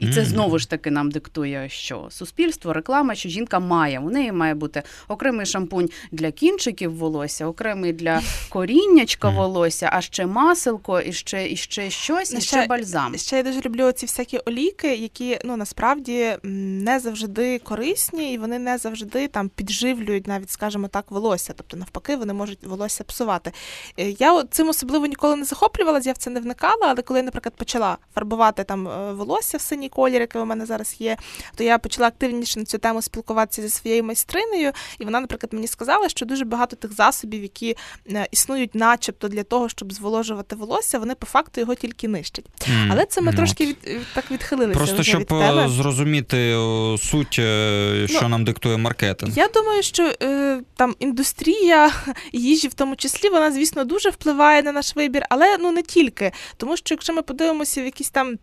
І 0.00 0.10
це 0.12 0.24
знову 0.24 0.58
ж 0.58 0.70
таки 0.70 0.90
нам 0.90 1.10
диктує, 1.10 1.68
що 1.68 2.06
суспільство, 2.10 2.72
реклама, 2.72 3.14
що 3.14 3.28
жінка 3.28 3.58
має. 3.58 3.98
У 4.00 4.10
неї 4.10 4.32
має 4.32 4.54
бути 4.54 4.82
окремий 5.08 5.46
шампунь 5.46 5.88
для 6.12 6.30
кінчиків 6.30 6.96
волосся, 6.96 7.46
окремий 7.46 7.92
для 7.92 8.22
коріннячка 8.48 9.28
волосся, 9.28 9.90
а 9.92 10.00
ще 10.00 10.26
маселко, 10.26 11.00
і 11.00 11.12
ще, 11.12 11.50
і 11.50 11.56
ще 11.56 11.90
щось, 11.90 12.32
і 12.32 12.40
ще 12.40 12.58
ще- 12.58 12.66
бальзам. 12.66 13.16
Ще 13.18 13.36
я 13.36 13.42
дуже 13.42 13.60
люблю 13.60 13.92
ці 13.92 14.06
всякі 14.06 14.38
олійки, 14.38 14.94
які 14.96 15.38
ну 15.44 15.56
насправді 15.56 16.36
не 16.42 17.00
завжди 17.00 17.58
корисні, 17.58 18.32
і 18.34 18.38
вони 18.38 18.58
не 18.58 18.78
завжди 18.78 19.28
там 19.28 19.48
підживлюють 19.48 20.26
навіть, 20.26 20.50
скажімо 20.50 20.88
так, 20.88 21.10
волосся. 21.10 21.52
Тобто, 21.56 21.76
навпаки, 21.76 22.16
вони 22.16 22.32
можуть 22.32 22.64
волосся 22.64 23.04
псувати. 23.04 23.52
Е, 23.98 24.10
Я 24.10 24.44
цим 24.44 24.68
особливо 24.68 25.06
ніколи 25.06 25.36
не 25.36 25.44
захоплювалася, 25.44 26.08
я 26.08 26.12
в 26.12 26.16
це 26.16 26.30
не 26.30 26.40
вникала, 26.40 26.82
але 26.82 27.02
коли 27.02 27.22
наприклад, 27.22 27.54
почала 27.56 27.98
фарбувати 28.14 28.64
там 28.64 28.88
е, 28.88 29.12
волосся 29.12 29.58
в 29.58 29.60
синій 29.60 29.88
колір, 29.90 30.20
який 30.20 30.42
у 30.42 30.44
мене 30.44 30.66
зараз 30.66 30.96
є, 30.98 31.16
то 31.56 31.64
я 31.64 31.78
почала 31.78 32.06
активніше 32.08 32.58
на 32.58 32.64
цю 32.64 32.78
тему 32.78 33.02
спілкуватися 33.02 33.62
зі 33.62 33.68
своєю 33.68 34.04
майстринею, 34.04 34.72
і 34.98 35.04
вона, 35.04 35.20
наприклад, 35.20 35.52
мені 35.52 35.66
сказала, 35.66 36.08
що 36.08 36.26
дуже 36.26 36.44
багато 36.44 36.76
тих 36.76 36.92
засобів, 36.92 37.42
які 37.42 37.76
е, 38.12 38.26
існують, 38.30 38.74
начебто, 38.74 39.28
для 39.28 39.42
того, 39.42 39.68
щоб 39.68 39.92
зволожувати 39.92 40.56
волосся, 40.56 40.98
вони 40.98 41.14
по 41.14 41.26
факту 41.26 41.60
його 41.60 41.74
тільки 41.74 42.08
нищать. 42.08 42.44
М, 42.68 42.88
Але 42.92 43.06
це 43.06 43.20
ми 43.20 43.30
ну, 43.30 43.36
трошки 43.36 43.66
від, 43.66 43.76
від- 43.86 44.00
так 44.14 44.30
відхилилися. 44.30 44.78
Просто 44.78 45.02
щоб 45.02 45.20
від 45.20 45.26
теми. 45.28 45.64
е, 45.64 45.68
зрозуміти 45.68 46.54
суть, 46.98 47.36
е, 47.38 48.06
що 48.08 48.22
Ну, 48.22 48.28
нам 48.28 48.44
диктує 48.44 48.76
маркетинг. 48.76 49.32
Я 49.36 49.48
думаю, 49.48 49.82
що 49.82 50.12
е, 50.22 50.60
там 50.76 50.94
індустрія 50.98 51.92
їжі, 52.32 52.68
в 52.68 52.74
тому 52.74 52.96
числі, 52.96 53.28
вона, 53.28 53.52
звісно, 53.52 53.84
дуже 53.84 54.10
впливає 54.10 54.62
на 54.62 54.72
наш 54.72 54.96
вибір, 54.96 55.22
але 55.30 55.58
ну 55.58 55.72
не 55.72 55.82
тільки. 55.82 56.32
Тому 56.56 56.76
що 56.76 56.94
якщо 56.94 57.12
ми 57.12 57.22
подивимося 57.22 57.82
в 57.82 57.84
якісь 57.84 58.10
там. 58.10 58.38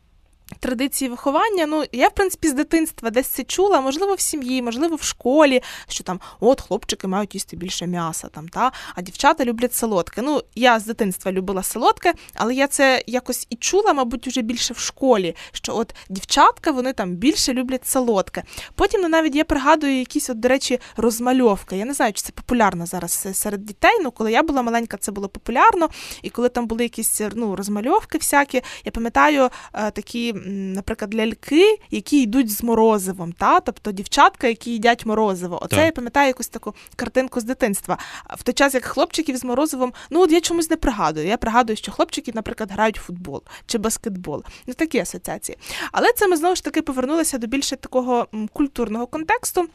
Традиції 0.60 1.10
виховання, 1.10 1.66
ну 1.66 1.84
я 1.92 2.08
в 2.08 2.12
принципі 2.12 2.48
з 2.48 2.54
дитинства 2.54 3.10
десь 3.10 3.28
це 3.28 3.44
чула, 3.44 3.82
можливо, 3.82 4.14
в 4.14 4.20
сім'ї, 4.20 4.62
можливо, 4.62 4.96
в 4.96 5.02
школі, 5.04 5.62
що 5.88 6.04
там 6.04 6.20
от 6.40 6.62
хлопчики 6.62 7.08
мають 7.08 7.34
їсти 7.34 7.56
більше 7.56 7.88
м'яса, 7.88 8.28
там 8.28 8.50
та 8.50 8.72
а 8.96 9.02
дівчата 9.02 9.46
люблять 9.46 9.74
солодке. 9.74 10.22
Ну 10.22 10.42
я 10.56 10.80
з 10.80 10.86
дитинства 10.86 11.32
любила 11.32 11.64
солодке, 11.64 12.14
але 12.34 12.54
я 12.54 12.68
це 12.68 13.04
якось 13.08 13.48
і 13.50 13.56
чула, 13.56 13.94
мабуть, 13.94 14.28
вже 14.28 14.42
більше 14.42 14.74
в 14.74 14.78
школі. 14.78 15.36
Що 15.52 15.76
от 15.76 15.96
дівчатка 16.10 16.72
вони 16.72 16.94
там 16.94 17.16
більше 17.16 17.54
люблять 17.54 17.88
солодке. 17.88 18.44
Потім 18.76 19.02
ну, 19.02 19.10
навіть 19.10 19.36
я 19.36 19.44
пригадую 19.44 20.00
якісь, 20.00 20.30
от, 20.30 20.40
до 20.40 20.48
речі, 20.48 20.80
розмальовки. 20.98 21.78
Я 21.78 21.86
не 21.86 21.94
знаю, 21.94 22.14
чи 22.14 22.22
це 22.22 22.32
популярно 22.32 22.86
зараз 22.86 23.28
серед 23.34 23.66
дітей. 23.66 24.00
Ну 24.02 24.12
коли 24.12 24.32
я 24.32 24.44
була 24.44 24.62
маленька, 24.62 24.98
це 24.98 25.12
було 25.12 25.30
популярно, 25.30 25.90
і 26.22 26.30
коли 26.30 26.50
там 26.50 26.68
були 26.68 26.84
якісь 26.84 27.22
ну 27.36 27.56
розмальовки 27.56 28.18
всякі, 28.18 28.62
я 28.86 28.92
пам'ятаю 28.92 29.50
е, 29.74 29.92
такі 29.92 30.37
наприклад, 30.46 31.16
ляльки, 31.16 31.80
які 31.92 32.22
йдуть 32.22 32.52
з 32.52 32.64
морозивом, 32.64 33.32
та 33.32 33.60
тобто 33.60 33.92
дівчатка, 33.92 34.48
які 34.48 34.72
їдять 34.72 35.06
морозиво. 35.06 35.60
Оце 35.62 35.76
так. 35.76 35.86
я 35.86 35.92
пам'ятаю 35.92 36.28
якусь 36.28 36.48
таку 36.48 36.74
картинку 36.96 37.40
з 37.40 37.44
дитинства. 37.44 37.98
В 38.38 38.44
той 38.44 38.54
час 38.54 38.74
як 38.74 38.86
хлопчиків 38.86 39.38
з 39.38 39.44
морозивом, 39.44 39.94
ну 40.10 40.22
от 40.22 40.32
я 40.32 40.42
чомусь 40.42 40.70
не 40.70 40.78
пригадую. 40.78 41.28
Я 41.28 41.38
пригадую, 41.38 41.78
що 41.78 41.92
хлопчики, 41.92 42.32
наприклад, 42.36 42.72
грають 42.72 43.00
в 43.00 43.04
футбол 43.04 43.44
чи 43.66 43.78
баскетбол. 43.78 44.44
Ну 44.68 44.74
такі 44.74 45.00
асоціації. 45.00 45.58
Але 45.92 46.14
це 46.14 46.28
ми 46.28 46.38
знову 46.38 46.56
ж 46.56 46.64
таки 46.64 46.82
повернулися 46.82 47.38
до 47.38 47.48
більше 47.48 47.76
такого 47.76 48.28
культурного 48.54 49.08
контексту. 49.08 49.70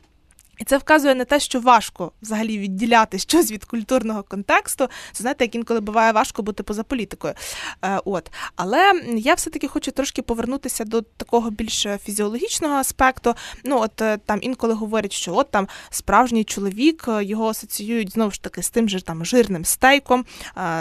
І 0.63 0.65
це 0.65 0.79
вказує 0.79 1.15
на 1.15 1.25
те, 1.25 1.41
що 1.41 1.61
важко 1.61 2.13
взагалі 2.23 2.59
відділяти 2.59 3.19
щось 3.19 3.53
від 3.53 3.65
культурного 3.65 4.23
контексту. 4.23 4.89
Це 5.13 5.23
знаєте, 5.23 5.45
як 5.45 5.55
інколи 5.55 5.81
буває 5.81 6.13
важко 6.13 6.43
бути 6.43 6.63
поза 6.63 6.83
політикою. 6.83 7.35
Е, 7.85 8.01
от. 8.05 8.31
Але 8.57 9.03
я 9.17 9.35
все-таки 9.35 9.69
хочу 9.69 9.91
трошки 9.91 10.23
повернутися 10.23 10.85
до 10.85 11.03
такого 11.03 11.51
більш 11.51 11.87
фізіологічного 12.05 12.75
аспекту. 12.75 13.35
Ну, 13.65 13.81
от 13.81 14.03
е, 14.03 14.19
там 14.27 14.39
інколи 14.43 14.75
говорять, 14.75 15.13
що 15.13 15.35
от 15.35 15.51
там 15.51 15.69
справжній 15.91 16.45
чоловік 16.45 17.05
е, 17.09 17.25
його 17.25 17.49
асоціюють 17.49 18.13
знову 18.13 18.31
ж 18.31 18.43
таки 18.43 18.63
з 18.63 18.71
тим 18.71 18.89
же 18.89 19.03
там 19.03 19.25
жирним 19.25 19.65
стейком, 19.65 20.25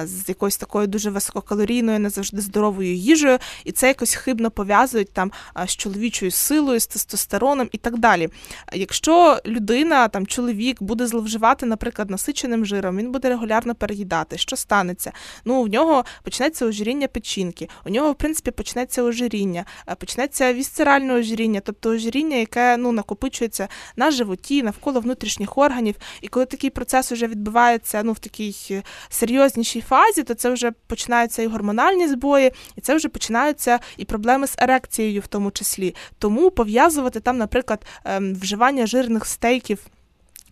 з 0.03 0.29
якоюсь 0.29 0.57
такою 0.57 0.87
дуже 0.87 1.09
висококалорійною, 1.09 1.99
не 1.99 2.09
завжди 2.09 2.41
здоровою 2.41 2.95
їжею, 2.95 3.37
і 3.63 3.71
це 3.71 3.87
якось 3.87 4.15
хибно 4.15 4.51
пов'язують 4.51 5.13
там 5.13 5.31
з 5.65 5.75
чоловічою 5.75 6.31
силою, 6.31 6.79
з 6.79 6.87
тестостероном 6.87 7.69
і 7.71 7.77
так 7.77 7.97
далі. 7.97 8.29
Якщо 8.73 9.39
людина 9.45 9.70
людина, 9.71 10.07
там 10.07 10.27
чоловік 10.27 10.81
буде 10.81 11.07
зловживати, 11.07 11.65
наприклад, 11.65 12.09
насиченим 12.09 12.65
жиром, 12.65 12.97
він 12.97 13.11
буде 13.11 13.29
регулярно 13.29 13.75
переїдати. 13.75 14.37
Що 14.37 14.55
станеться? 14.55 15.11
Ну, 15.45 15.61
в 15.61 15.67
нього 15.67 16.05
почнеться 16.23 16.65
ожиріння 16.65 17.07
печінки, 17.07 17.69
у 17.85 17.89
нього, 17.89 18.11
в 18.11 18.15
принципі, 18.15 18.51
почнеться 18.51 19.03
ожиріння, 19.03 19.65
е, 19.87 19.95
почнеться 19.95 20.53
вісцеральне 20.53 21.13
ожиріння, 21.13 21.61
тобто 21.63 21.89
ожиріння, 21.89 22.37
яке 22.37 22.77
ну 22.77 22.91
накопичується 22.91 23.67
на 23.95 24.11
животі, 24.11 24.63
навколо 24.63 24.99
внутрішніх 24.99 25.57
органів. 25.57 25.95
І 26.21 26.27
коли 26.27 26.45
такий 26.45 26.69
процес 26.69 27.11
вже 27.11 27.27
відбувається 27.27 28.03
ну, 28.03 28.11
в 28.11 28.19
такій 28.19 28.55
е, 28.71 28.83
серйознішій 29.09 29.81
фазі, 29.81 30.23
то 30.23 30.33
це 30.33 30.49
вже 30.49 30.71
починаються 30.87 31.41
і 31.41 31.47
гормональні 31.47 32.07
збої, 32.07 32.51
і 32.75 32.81
це 32.81 32.95
вже 32.95 33.09
починаються 33.09 33.79
і 33.97 34.05
проблеми 34.05 34.47
з 34.47 34.55
ерекцією, 34.57 35.21
в 35.21 35.27
тому 35.27 35.51
числі. 35.51 35.95
Тому 36.19 36.51
пов'язувати 36.51 37.19
там, 37.19 37.37
наприклад, 37.37 37.85
ем, 38.05 38.35
вживання 38.35 38.85
жирних 38.85 39.25
стейків 39.51 39.77
стейків. 39.77 40.00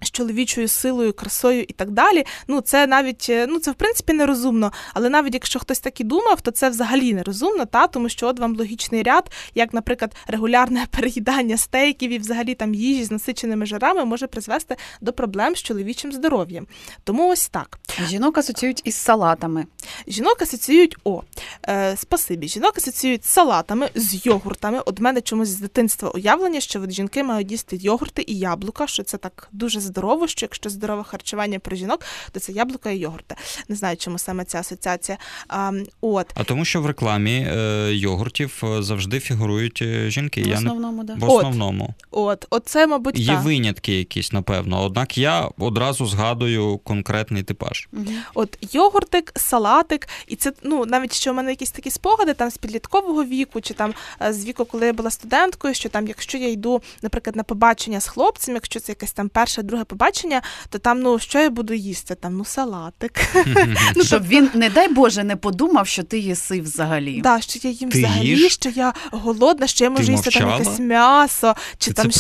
З 0.01 0.12
чоловічою 0.12 0.68
силою, 0.68 1.13
красою 1.13 1.62
і 1.62 1.74
так 1.74 1.91
далі. 1.91 2.25
Ну, 2.48 2.62
це 2.62 2.88
навіть 2.88 3.27
е, 3.29 3.48
ну 3.48 3.60
це 3.60 3.72
в 3.72 3.74
принципі 3.74 4.13
нерозумно. 4.13 4.72
Але 4.94 5.10
навіть 5.10 5.34
якщо 5.34 5.60
хтось 5.60 5.79
так 5.79 6.01
і 6.01 6.03
думав, 6.03 6.41
то 6.41 6.51
це 6.51 6.70
взагалі 6.70 7.13
нерозумно, 7.13 7.65
та 7.65 7.88
тому 7.88 8.10
що 8.10 8.27
от 8.27 8.39
вам 8.39 8.56
логічний 8.56 9.03
ряд, 9.03 9.32
як, 9.56 9.74
наприклад, 9.74 10.15
регулярне 10.27 10.86
переїдання 10.91 11.58
стейків 11.58 12.12
і 12.12 12.18
взагалі 12.18 12.56
там 12.56 12.74
їжі 12.74 13.03
з 13.03 13.12
насиченими 13.12 13.65
жирами 13.65 14.06
може 14.06 14.27
призвести 14.27 14.75
до 15.01 15.13
проблем 15.13 15.56
з 15.56 15.63
чоловічим 15.63 16.12
здоров'ям. 16.12 16.68
Тому 17.03 17.29
ось 17.29 17.50
так. 17.50 17.79
Жінок 18.08 18.38
асоціюють 18.38 18.82
із 18.84 18.96
салатами. 18.96 19.65
Жінок 20.08 20.41
асоціюють 20.41 20.98
о, 21.03 21.22
е, 21.68 21.98
спасибі. 21.98 22.48
Жінок 22.48 22.77
асоціюють 22.77 23.25
з 23.25 23.29
салатами, 23.29 23.89
з 23.96 24.25
йогуртами. 24.25 24.82
От 24.86 25.00
мене 25.00 25.22
чомусь 25.22 25.50
з 25.50 25.60
дитинства 25.60 26.10
уявлення, 26.10 26.60
що 26.60 26.82
от 26.82 26.91
жінки 26.91 27.24
мають 27.24 27.51
їсти 27.51 27.75
йогурти 27.75 28.24
і 28.27 28.38
яблука, 28.38 28.88
що 28.88 29.03
це 29.03 29.18
так 29.18 29.50
дуже 29.51 29.79
здорово, 29.89 30.27
що 30.27 30.46
якщо 30.46 30.69
здорове 30.69 31.03
харчування 31.03 31.60
про 31.60 31.75
жінок, 31.75 32.05
то 32.31 32.39
це 32.39 32.51
яблука 32.51 32.91
і 32.91 32.98
йогурти. 32.98 33.36
Не 33.69 33.75
знаю, 33.75 33.98
чому 33.98 34.17
саме 34.17 34.46
ця 34.46 34.60
асоціація. 34.60 35.17
А, 35.48 35.72
от. 36.01 36.27
а 36.36 36.43
тому, 36.43 36.65
що 36.65 36.81
в 36.81 36.86
рекламі 36.86 37.48
е, 37.50 37.93
йогуртів 37.93 38.63
е, 38.63 38.84
завжди 38.84 39.19
фігурують 39.19 39.81
е, 39.81 40.10
жінки. 40.10 40.43
В 40.43 40.53
основному, 40.53 40.98
я 40.98 41.03
не... 41.03 41.19
да. 41.19 41.25
В 41.25 41.29
основному. 41.29 41.93
От, 42.12 42.46
от 42.50 42.67
це, 42.67 42.88
мабуть, 42.88 43.19
є 43.19 43.34
та. 43.34 43.39
винятки 43.39 43.98
якісь, 43.98 44.31
напевно. 44.31 44.84
Однак 44.84 45.17
я 45.17 45.50
одразу 45.58 46.05
згадую 46.05 46.77
конкретний 46.77 47.43
типаж. 47.43 47.88
От 48.34 48.58
йогуртик, 48.62 49.31
салатик, 49.36 50.08
і 50.27 50.36
це 50.36 50.53
ну 50.63 50.86
навіть 50.86 51.13
що 51.13 51.31
в 51.31 51.36
мене 51.36 51.50
якісь 51.50 51.72
такі 51.72 51.91
спогади 51.91 52.34
там 52.34 52.50
з 52.50 52.58
підліткового 52.58 53.24
віку, 53.24 53.62
чи 53.62 53.74
там 53.74 53.93
з 54.29 54.46
віку, 54.46 54.65
коли 54.65 54.86
я 54.86 54.93
була 54.93 55.12
студенткою, 55.12 55.74
що 55.74 55.89
там, 55.89 56.08
якщо 56.08 56.38
я 56.38 56.48
йду, 56.48 56.81
наприклад, 57.01 57.36
на 57.36 57.43
побачення 57.43 58.00
з 58.00 58.08
хлопцем, 58.08 58.53
якщо 58.53 58.79
це 58.79 58.91
якесь 58.91 59.12
там 59.12 59.29
перше, 59.29 59.63
друге 59.79 59.86
побачення, 59.86 60.41
то 60.69 60.79
там 60.79 61.01
ну 61.01 61.19
що 61.19 61.39
я 61.39 61.50
буду 61.50 61.74
їсти? 61.74 62.15
Там 62.15 62.38
ну 62.38 62.45
салатик. 62.45 63.12
ну, 63.95 64.03
Щоб 64.03 64.27
він, 64.27 64.50
не 64.53 64.69
дай 64.69 64.93
Боже, 64.93 65.24
не 65.24 65.36
подумав, 65.36 65.88
що 65.88 66.03
ти 66.03 66.19
їси 66.19 66.62
взагалі. 66.62 67.21
Так, 67.21 67.43
що 67.43 67.59
я 67.63 67.69
їм 67.69 67.89
взагалі, 67.89 68.50
що 68.50 68.69
я 68.69 68.93
голодна, 69.12 69.67
що 69.67 69.83
я 69.83 69.89
можу 69.89 70.12
їсти 70.12 70.31
там 70.31 70.50
якесь 70.50 70.79
м'ясо, 70.79 71.55
чи 71.77 71.93
там 71.93 72.12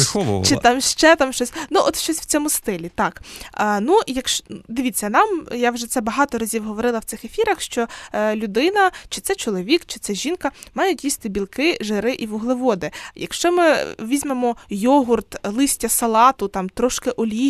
чи 0.45 0.55
там 0.55 0.81
ще 0.81 1.15
там 1.15 1.33
щось. 1.33 1.53
Ну, 1.69 1.79
от 1.79 1.97
щось 1.99 2.19
в 2.19 2.25
цьому 2.25 2.49
стилі. 2.49 2.91
Так. 2.95 3.21
А, 3.51 3.79
Ну, 3.79 3.99
якщо 4.07 4.43
дивіться, 4.67 5.09
нам 5.09 5.47
я 5.55 5.71
вже 5.71 5.87
це 5.87 6.01
багато 6.01 6.37
разів 6.37 6.63
говорила 6.63 6.99
в 6.99 7.03
цих 7.03 7.25
ефірах, 7.25 7.61
що 7.61 7.87
е, 8.13 8.35
людина, 8.35 8.91
чи 9.09 9.21
це 9.21 9.35
чоловік, 9.35 9.81
чи 9.85 9.99
це 9.99 10.13
жінка, 10.13 10.51
мають 10.75 11.03
їсти 11.03 11.29
білки, 11.29 11.77
жири 11.81 12.13
і 12.13 12.27
вуглеводи. 12.27 12.91
Якщо 13.15 13.51
ми 13.51 13.77
візьмемо 13.99 14.55
йогурт, 14.69 15.37
листя 15.43 15.89
салату, 15.89 16.47
там 16.47 16.69
трошки 16.69 17.09
олії 17.09 17.48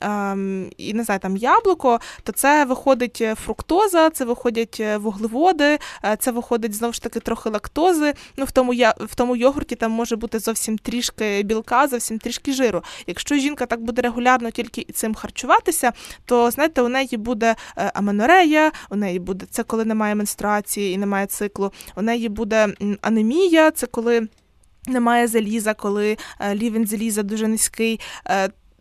ем, 0.00 0.70
і 0.76 0.94
не 0.94 1.04
знаю, 1.04 1.20
там 1.20 1.36
яблуко, 1.36 2.00
то 2.22 2.32
це 2.32 2.64
виходить 2.64 3.24
фруктоза, 3.36 4.10
це 4.10 4.24
виходять 4.24 4.76
е, 4.80 4.96
вуглеводи, 4.96 5.78
е, 6.04 6.16
це 6.18 6.30
виходить 6.30 6.74
знову 6.74 6.92
ж 6.92 7.02
таки 7.02 7.20
трохи 7.20 7.50
лактози. 7.50 8.14
Ну 8.36 8.44
в 8.44 8.50
тому 8.50 8.74
я 8.74 8.94
в 9.00 9.14
тому 9.14 9.36
йогурті 9.36 9.74
там 9.74 9.90
може 9.90 10.16
бути 10.16 10.38
зовсім 10.38 10.78
трішки 10.78 11.42
білка, 11.42 11.88
зовсім 11.88 12.18
трішки 12.18 12.52
жиру. 12.52 12.82
Якщо 13.06 13.34
жінка 13.34 13.66
так 13.66 13.80
буде 13.80 14.02
регулярно 14.02 14.50
тільки 14.50 14.92
цим 14.92 15.14
харчуватися, 15.14 15.92
то 16.24 16.50
знаєте, 16.50 16.82
у 16.82 16.88
неї 16.88 17.16
буде 17.16 17.54
аменорея, 17.94 18.72
у 18.90 18.96
неї 18.96 19.18
буде 19.18 19.46
це, 19.50 19.62
коли 19.62 19.84
немає 19.84 20.14
менструації 20.14 20.94
і 20.94 20.98
немає 20.98 21.26
циклу. 21.26 21.72
У 21.96 22.02
неї 22.02 22.28
буде 22.28 22.74
анемія, 23.00 23.70
це 23.70 23.86
коли. 23.86 24.28
Немає 24.86 25.28
заліза, 25.28 25.74
коли 25.74 26.16
рівень 26.38 26.86
заліза 26.86 27.22
дуже 27.22 27.48
низький. 27.48 28.00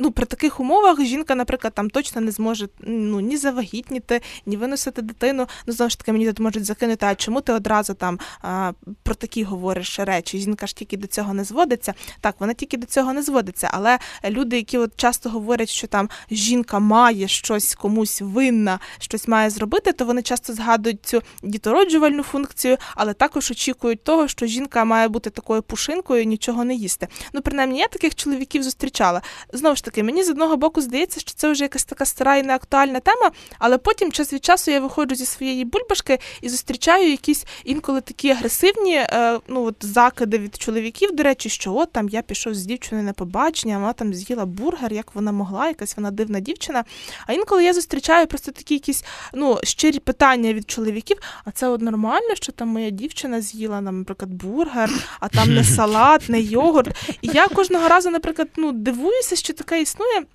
Ну, 0.04 0.12
при 0.12 0.26
таких 0.26 0.60
умовах 0.60 1.02
жінка, 1.02 1.36
наприклад, 1.36 1.74
там 1.74 1.90
точно 1.90 2.22
не 2.22 2.32
зможе 2.32 2.68
ну, 2.80 3.20
ні 3.20 3.38
завагітніти, 3.38 4.22
ні 4.46 4.58
виносити 4.58 5.02
дитину. 5.02 5.48
Ну, 5.66 5.74
знову 5.74 5.90
ж 5.90 5.98
таки, 5.98 6.12
мені 6.12 6.28
тут 6.28 6.40
можуть 6.40 6.66
закинути, 6.66 7.06
а 7.06 7.16
чому 7.16 7.42
ти 7.42 7.54
одразу 7.54 7.94
там 7.94 8.20
а, 8.42 8.72
про 9.04 9.16
такі 9.16 9.44
говориш 9.44 10.00
речі? 10.00 10.40
Жінка 10.40 10.68
ж 10.68 10.76
тільки 10.76 10.98
до 10.98 11.08
цього 11.08 11.34
не 11.34 11.44
зводиться. 11.44 11.94
Так, 12.22 12.36
вона 12.40 12.54
тільки 12.54 12.78
до 12.78 12.88
цього 12.88 13.14
не 13.14 13.22
зводиться. 13.22 13.70
Але 13.74 14.00
люди, 14.30 14.56
які 14.56 14.78
от 14.78 14.92
часто 14.96 15.30
говорять, 15.30 15.70
що 15.70 15.88
там 15.88 16.10
жінка 16.32 16.80
має 16.80 17.28
щось 17.28 17.76
комусь 17.76 18.22
винна, 18.22 18.80
щось 19.00 19.28
має 19.28 19.50
зробити, 19.50 19.94
то 19.94 20.06
вони 20.06 20.22
часто 20.22 20.54
згадують 20.54 21.06
цю 21.06 21.22
дітороджувальну 21.44 22.24
функцію, 22.24 22.78
але 22.96 23.14
також 23.14 23.52
очікують 23.52 24.04
того, 24.04 24.28
що 24.28 24.46
жінка 24.46 24.86
має 24.86 25.08
бути 25.08 25.30
такою 25.30 25.62
пушинкою, 25.62 26.26
нічого 26.26 26.64
не 26.64 26.74
їсти. 26.76 27.08
Ну, 27.34 27.42
принаймні, 27.42 27.80
я 27.80 27.88
таких 27.88 28.16
чоловіків 28.16 28.64
зустрічала. 28.64 29.22
Знову 29.54 29.76
ж 29.76 29.84
таки 29.84 29.91
таки, 29.92 30.04
мені 30.04 30.24
з 30.24 30.30
одного 30.30 30.58
боку 30.58 30.82
здається, 30.82 31.20
що 31.20 31.34
це 31.36 31.52
вже 31.52 31.64
якась 31.64 31.86
така 31.86 32.06
стара 32.06 32.38
і 32.38 32.44
неактуальна 32.44 33.00
тема, 33.00 33.32
але 33.60 33.78
потім 33.78 34.12
час 34.12 34.34
від 34.34 34.46
часу 34.46 34.72
я 34.72 34.80
виходжу 34.80 35.16
зі 35.16 35.26
своєї 35.26 35.66
бульбашки 35.66 36.20
і 36.42 36.50
зустрічаю 36.50 37.10
якісь 37.10 37.46
інколи 37.64 38.02
такі 38.02 38.30
агресивні 38.30 38.96
е, 38.96 39.40
ну, 39.48 39.64
от 39.64 39.76
закиди 39.80 40.38
від 40.38 40.56
чоловіків, 40.56 41.16
до 41.16 41.24
речі, 41.24 41.50
що 41.50 41.76
от 41.76 41.92
там 41.92 42.10
я 42.10 42.22
пішов 42.22 42.54
з 42.56 42.66
дівчиною 42.66 43.08
на 43.08 43.14
побачення, 43.14 43.78
вона 43.78 43.94
там 43.94 44.14
з'їла 44.14 44.46
бургер, 44.46 44.94
як 44.94 45.16
вона 45.16 45.32
могла, 45.32 45.68
якась 45.68 45.98
вона 45.98 46.12
дивна 46.12 46.40
дівчина. 46.40 46.84
А 47.28 47.34
інколи 47.34 47.64
я 47.64 47.74
зустрічаю 47.74 48.28
просто 48.28 48.52
такі 48.52 48.74
якісь 48.74 49.04
ну, 49.34 49.60
щирі 49.64 50.00
питання 50.00 50.54
від 50.54 50.70
чоловіків, 50.70 51.18
а 51.46 51.52
це 51.52 51.68
от 51.68 51.82
нормально, 51.82 52.36
що 52.36 52.52
там 52.52 52.68
моя 52.68 52.90
дівчина 52.90 53.42
з'їла, 53.42 53.82
наприклад, 53.82 54.34
бургер, 54.34 54.90
а 55.20 55.28
там 55.28 55.54
не 55.56 55.64
салат, 55.76 56.30
не 56.30 56.42
йогурт. 56.42 57.18
І 57.22 57.30
я 57.34 57.48
кожного 57.48 57.88
разу, 57.88 58.10
наприклад, 58.10 58.48
ну, 58.58 58.72
дивуюся, 58.72 59.36
що 59.36 59.54
таке 59.54 59.81
існує. 59.82 60.26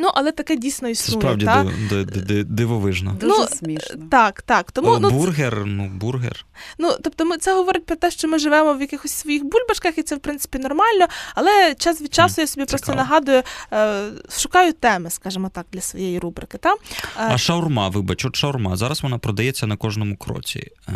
Ну, 0.00 0.10
але 0.14 0.32
таке 0.32 0.56
дійсно 0.56 0.88
Це 0.88 0.92
існує. 0.92 1.20
справді 1.20 1.44
та? 1.44 1.62
див- 1.64 1.88
див- 2.06 2.24
див- 2.26 2.44
дивовижно. 2.44 3.16
Дуже 3.20 3.34
Ну, 3.40 3.46
смішно. 3.46 3.96
Так, 4.10 4.42
так. 4.42 4.72
Тому 4.72 4.88
О, 4.88 4.98
ну, 4.98 5.10
це- 5.10 5.16
бургер, 5.16 5.62
ну 5.66 5.88
бургер. 5.94 6.46
Ну, 6.78 6.92
тобто, 7.04 7.24
ми 7.24 7.36
це 7.36 7.54
говорить 7.54 7.86
про 7.86 7.96
те, 7.96 8.10
що 8.10 8.28
ми 8.28 8.38
живемо 8.38 8.74
в 8.74 8.80
якихось 8.80 9.12
своїх 9.12 9.44
бульбашках, 9.44 9.98
і 9.98 10.02
це 10.02 10.16
в 10.16 10.18
принципі 10.18 10.58
нормально. 10.58 11.06
Але 11.34 11.74
час 11.74 12.00
від 12.00 12.14
часу 12.14 12.40
я 12.40 12.46
собі 12.46 12.66
просто 12.66 12.94
нагадую, 12.94 13.42
е, 13.72 14.02
шукаю 14.38 14.72
теми, 14.72 15.10
скажімо 15.10 15.50
так, 15.54 15.66
для 15.72 15.80
своєї 15.80 16.18
рубрики. 16.18 16.58
Та? 16.58 16.72
Е, 16.72 16.76
А 17.16 17.38
шаурма, 17.38 17.88
вибач, 17.88 18.24
от 18.24 18.36
шаурма. 18.36 18.76
Зараз 18.76 19.02
вона 19.02 19.18
продається 19.18 19.66
на 19.66 19.76
кожному 19.76 20.16
кроці. 20.16 20.70
Е, 20.88 20.92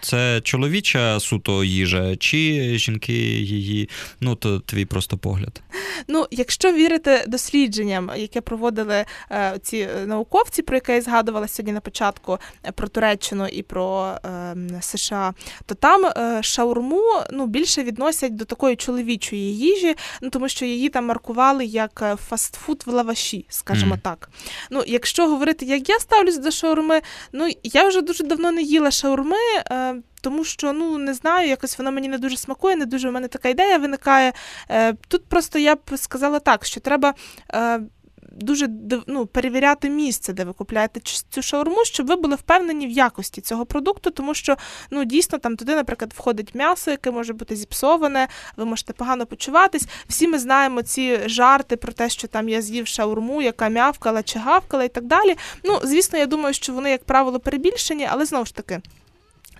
Це 0.00 0.40
чоловіча 0.44 1.20
суто 1.20 1.64
їжа, 1.64 2.16
чи 2.16 2.72
жінки 2.78 3.12
її, 3.40 3.88
ну 4.20 4.34
то 4.34 4.60
твій 4.60 4.84
просто 4.84 5.18
погляд. 5.18 5.60
Ну, 6.08 6.26
якщо 6.30 6.72
вірити 6.72 7.24
дослідженням, 7.28 8.10
яке 8.32 8.40
проводили 8.40 9.04
е, 9.30 9.58
ці 9.62 9.76
е, 9.76 10.06
науковці, 10.06 10.62
про 10.62 10.76
яке 10.76 10.94
я 10.94 11.00
згадувала 11.00 11.48
сьогодні 11.48 11.72
на 11.72 11.80
початку 11.80 12.38
е, 12.66 12.72
про 12.72 12.88
Туреччину 12.88 13.46
і 13.46 13.62
про 13.62 14.16
е, 14.24 14.56
США, 14.80 15.34
то 15.66 15.74
там 15.74 16.10
шаурму 16.42 17.02
ну, 17.30 17.46
більше 17.46 17.82
відносять 17.82 18.36
до 18.36 18.44
такої 18.44 18.76
чоловічої 18.76 19.56
їжі, 19.56 19.94
ну 20.20 20.30
тому 20.30 20.48
що 20.48 20.64
її 20.64 20.88
там 20.88 21.06
маркували 21.06 21.64
як 21.64 22.18
фастфуд 22.28 22.82
в 22.86 22.90
лаваші, 22.90 23.46
скажімо 23.48 23.92
Мгм. 23.92 24.00
так. 24.00 24.30
Ну, 24.70 24.82
якщо 24.86 25.28
говорити, 25.28 25.66
як 25.66 25.88
я 25.88 25.98
ставлюсь 25.98 26.38
до 26.38 26.50
шаурми, 26.50 27.00
ну 27.32 27.48
я 27.62 27.88
вже 27.88 28.02
дуже 28.02 28.24
давно 28.24 28.52
не 28.52 28.62
їла 28.62 28.90
шаурми. 28.90 29.36
Тому 30.22 30.44
що 30.44 30.72
ну 30.72 30.98
не 30.98 31.14
знаю, 31.14 31.48
якось 31.48 31.78
воно 31.78 31.92
мені 31.92 32.08
не 32.08 32.18
дуже 32.18 32.36
смакує, 32.36 32.76
не 32.76 32.86
дуже 32.86 33.08
в 33.08 33.12
мене 33.12 33.28
така 33.28 33.48
ідея 33.48 33.78
виникає. 33.78 34.32
Тут 35.08 35.24
просто 35.24 35.58
я 35.58 35.74
б 35.74 35.80
сказала 35.96 36.38
так, 36.38 36.64
що 36.64 36.80
треба. 36.80 37.14
Дуже 38.36 38.68
ну, 39.06 39.26
перевіряти 39.26 39.90
місце, 39.90 40.32
де 40.32 40.44
ви 40.44 40.52
купляєте 40.52 41.00
цю 41.30 41.42
шаурму, 41.42 41.84
щоб 41.84 42.06
ви 42.06 42.16
були 42.16 42.34
впевнені 42.34 42.86
в 42.86 42.90
якості 42.90 43.40
цього 43.40 43.66
продукту, 43.66 44.10
тому 44.10 44.34
що 44.34 44.56
ну 44.90 45.04
дійсно 45.04 45.38
там 45.38 45.56
туди, 45.56 45.74
наприклад, 45.74 46.12
входить 46.16 46.54
м'ясо, 46.54 46.90
яке 46.90 47.10
може 47.10 47.32
бути 47.32 47.56
зіпсоване, 47.56 48.28
ви 48.56 48.64
можете 48.64 48.92
погано 48.92 49.26
почуватись. 49.26 49.86
Всі 50.08 50.28
ми 50.28 50.38
знаємо 50.38 50.82
ці 50.82 51.28
жарти 51.28 51.76
про 51.76 51.92
те, 51.92 52.08
що 52.08 52.28
там 52.28 52.48
я 52.48 52.62
з'їв 52.62 52.86
шаурму, 52.86 53.42
яка 53.42 53.68
м'явкала 53.68 54.22
чи 54.22 54.38
гавкала 54.38 54.84
і 54.84 54.88
так 54.88 55.04
далі. 55.04 55.36
Ну, 55.64 55.80
звісно, 55.82 56.18
я 56.18 56.26
думаю, 56.26 56.54
що 56.54 56.72
вони, 56.72 56.90
як 56.90 57.04
правило, 57.04 57.40
перебільшені, 57.40 58.08
але 58.10 58.24
знову 58.24 58.44
ж 58.44 58.54
таки. 58.54 58.80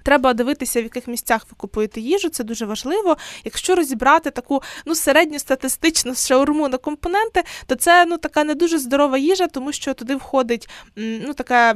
Треба 0.03 0.35
дивитися, 0.35 0.81
в 0.81 0.83
яких 0.83 1.09
місцях 1.09 1.43
ви 1.51 1.57
купуєте 1.57 2.01
їжу, 2.01 2.29
це 2.29 2.45
дуже 2.45 2.67
важливо. 2.67 3.17
Якщо 3.45 3.75
розібрати 3.75 4.31
таку 4.31 4.63
ну 4.87 4.95
середньостатистичну 4.95 6.15
шаурму 6.15 6.69
на 6.69 6.79
компоненти, 6.79 7.43
то 7.67 7.75
це 7.75 8.05
ну 8.05 8.19
така 8.19 8.45
не 8.45 8.55
дуже 8.55 8.79
здорова 8.79 9.19
їжа, 9.19 9.47
тому 9.47 9.73
що 9.73 9.95
туди 9.95 10.17
входить 10.17 10.69
ну 10.97 11.35
таке 11.35 11.75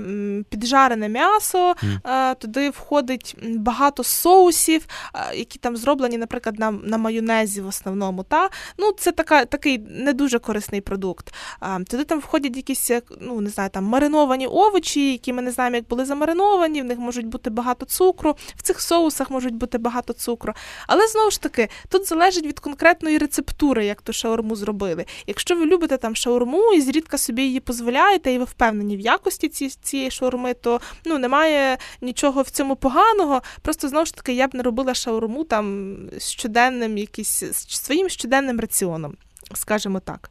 піджарене 0.50 1.09
м'ясо, 1.09 1.75
е, 2.04 2.35
туди 2.35 2.71
входить 2.71 3.37
багато 3.42 4.04
соусів, 4.04 4.87
е, 5.14 5.37
які 5.37 5.59
там 5.59 5.76
зроблені, 5.76 6.18
наприклад, 6.18 6.59
на, 6.59 6.71
на 6.71 6.99
майонезі 6.99 7.61
в 7.61 7.66
основному. 7.66 8.23
Та 8.23 8.49
ну 8.78 8.92
це 8.92 9.12
така 9.12 9.45
такий 9.45 9.78
не 9.78 10.12
дуже 10.12 10.38
корисний 10.38 10.80
продукт. 10.80 11.35
А, 11.61 11.78
туди 11.80 12.04
там 12.04 12.18
входять 12.21 12.56
якісь, 12.56 12.90
е, 12.90 13.02
ну 13.21 13.40
не 13.40 13.50
знаю, 13.50 13.71
там 13.71 13.85
мариновані 13.85 14.47
овочі, 14.47 15.12
які 15.12 15.33
ми 15.33 15.42
не 15.42 15.50
знаємо, 15.50 15.76
як 15.76 15.88
були 15.88 16.04
замариновані. 16.04 16.83
В 16.83 16.85
них 16.85 16.99
можуть 16.99 17.26
бути 17.26 17.50
багато 17.50 17.87
цукру, 17.87 18.16
в 18.57 18.63
цих 18.63 18.81
соусах 18.81 19.31
можуть 19.31 19.55
бути 19.55 19.79
багато 19.79 20.13
цукру. 20.13 20.53
Але 20.87 21.07
знову 21.07 21.31
ж 21.31 21.41
таки, 21.41 21.69
тут 21.89 22.09
залежить 22.09 22.47
від 22.47 22.61
конкретної 22.61 23.19
рецептури, 23.19 23.87
як 23.87 24.03
ту 24.03 24.13
шаурму 24.13 24.57
зробили. 24.57 25.07
Якщо 25.27 25.57
ви 25.57 25.67
любите 25.67 25.97
там 25.97 26.17
шаурму 26.17 26.73
і 26.73 26.81
зрідка 26.81 27.19
собі 27.19 27.43
її 27.43 27.63
дозволяєте, 27.77 28.33
і 28.33 28.39
ви 28.39 28.45
впевнені 28.45 28.97
в 28.97 29.01
якості 29.01 29.49
ці, 29.49 29.69
цієї 29.69 30.11
шаурми, 30.11 30.55
то 30.55 30.81
ну 31.05 31.19
немає 31.19 31.79
нічого 32.01 32.43
в 32.43 32.51
цьому 32.51 32.77
поганого. 32.77 33.43
Просто 33.63 33.89
знову 33.89 34.07
ж 34.07 34.15
таки 34.15 34.33
я 34.33 34.49
б 34.49 34.55
не 34.55 34.63
робила 34.63 34.95
шаурму 34.95 35.45
там 35.45 35.97
щоденним, 36.19 36.99
якийсь 36.99 37.43
своїм 37.53 38.09
щоденним 38.09 38.61
раціоном, 38.61 39.17
скажімо 39.55 40.01
так. 40.01 40.31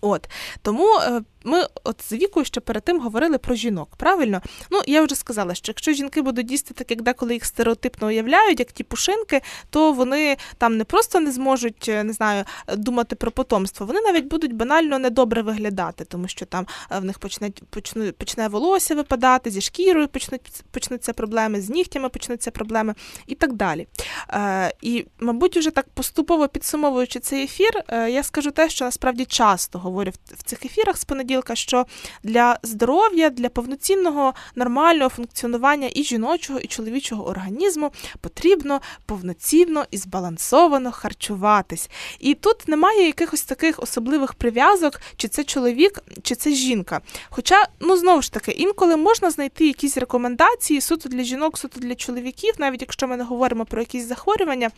От 0.00 0.28
тому 0.62 0.98
е, 0.98 1.22
ми 1.46 1.66
от 1.84 2.02
з 2.08 2.12
вікою 2.12 2.46
ще 2.46 2.60
перед 2.60 2.84
тим 2.84 3.00
говорили 3.00 3.38
про 3.38 3.54
жінок. 3.54 3.88
Правильно? 3.96 4.42
Ну 4.70 4.80
я 4.86 5.02
вже 5.02 5.14
сказала, 5.14 5.54
що 5.54 5.70
якщо 5.70 5.92
жінки 5.92 6.22
будуть 6.22 6.50
їсти 6.50 6.74
так, 6.74 6.90
як 6.90 7.02
деколи 7.02 7.34
їх 7.34 7.44
стереотипно 7.44 8.06
уявляють, 8.06 8.58
як 8.58 8.72
ті 8.72 8.84
пушинки, 8.84 9.42
то 9.70 9.92
вони 9.92 10.36
там 10.58 10.76
не 10.76 10.84
просто 10.84 11.20
не 11.20 11.32
зможуть 11.32 11.88
е, 11.88 12.04
не 12.04 12.12
знаю 12.12 12.44
думати 12.76 13.16
про 13.16 13.30
потомство, 13.30 13.86
вони 13.86 14.00
навіть 14.00 14.24
будуть 14.24 14.52
банально 14.52 14.98
недобре 14.98 15.42
виглядати, 15.42 16.04
тому 16.04 16.28
що 16.28 16.46
там 16.46 16.66
е, 16.90 16.98
в 16.98 17.04
них 17.04 17.18
почне 17.18 17.50
почне, 17.70 18.12
почне 18.12 18.48
волосся 18.48 18.94
випадати, 18.94 19.50
зі 19.50 19.60
шкірою 19.60 20.08
почнуть 20.08 20.64
почнуться 20.70 21.12
проблеми, 21.12 21.60
з 21.60 21.70
нігтями 21.70 22.08
почнуться 22.08 22.50
проблеми 22.50 22.94
і 23.26 23.34
так 23.34 23.52
далі. 23.52 23.86
Е, 24.30 24.72
І, 24.80 25.06
мабуть, 25.20 25.56
уже 25.56 25.70
так 25.70 25.88
поступово 25.94 26.48
підсумовуючи 26.48 27.20
цей 27.20 27.44
ефір, 27.44 27.82
е, 27.88 28.10
я 28.10 28.22
скажу 28.22 28.50
те, 28.50 28.68
що 28.68 28.84
насправді 28.84 29.24
часто 29.24 29.78
говорю 29.78 30.12
в 30.38 30.42
цих 30.42 30.64
ефірах 30.64 30.96
з 30.96 31.04
понеділка, 31.04 31.35
що 31.54 31.86
для 32.22 32.58
здоров'я, 32.62 33.30
для 33.30 33.48
повноцінного 33.48 34.34
нормального 34.54 35.10
функціонування 35.10 35.90
і 35.94 36.02
жіночого, 36.02 36.58
і 36.58 36.66
чоловічого 36.66 37.28
організму 37.28 37.92
потрібно 38.20 38.80
повноцінно 39.06 39.84
і 39.90 39.96
збалансовано 39.96 40.92
харчуватись. 40.92 41.90
І 42.20 42.34
тут 42.34 42.68
немає 42.68 43.06
якихось 43.06 43.42
таких 43.42 43.82
особливих 43.82 44.34
прив'язок, 44.34 45.00
чи 45.16 45.28
це 45.28 45.44
чоловік, 45.44 46.02
чи 46.22 46.34
це 46.34 46.50
жінка. 46.50 47.00
Хоча, 47.30 47.64
ну 47.80 47.96
знову 47.96 48.22
ж 48.22 48.32
таки, 48.32 48.50
інколи 48.50 48.96
можна 48.96 49.30
знайти 49.30 49.66
якісь 49.66 49.96
рекомендації 49.96 50.80
суто 50.80 51.08
для 51.08 51.22
жінок, 51.22 51.58
суто 51.58 51.80
для 51.80 51.94
чоловіків, 51.94 52.54
навіть 52.58 52.80
якщо 52.80 53.08
ми 53.08 53.16
не 53.16 53.24
говоримо 53.24 53.64
про 53.64 53.80
якісь 53.80 54.08
захворювання. 54.08 54.70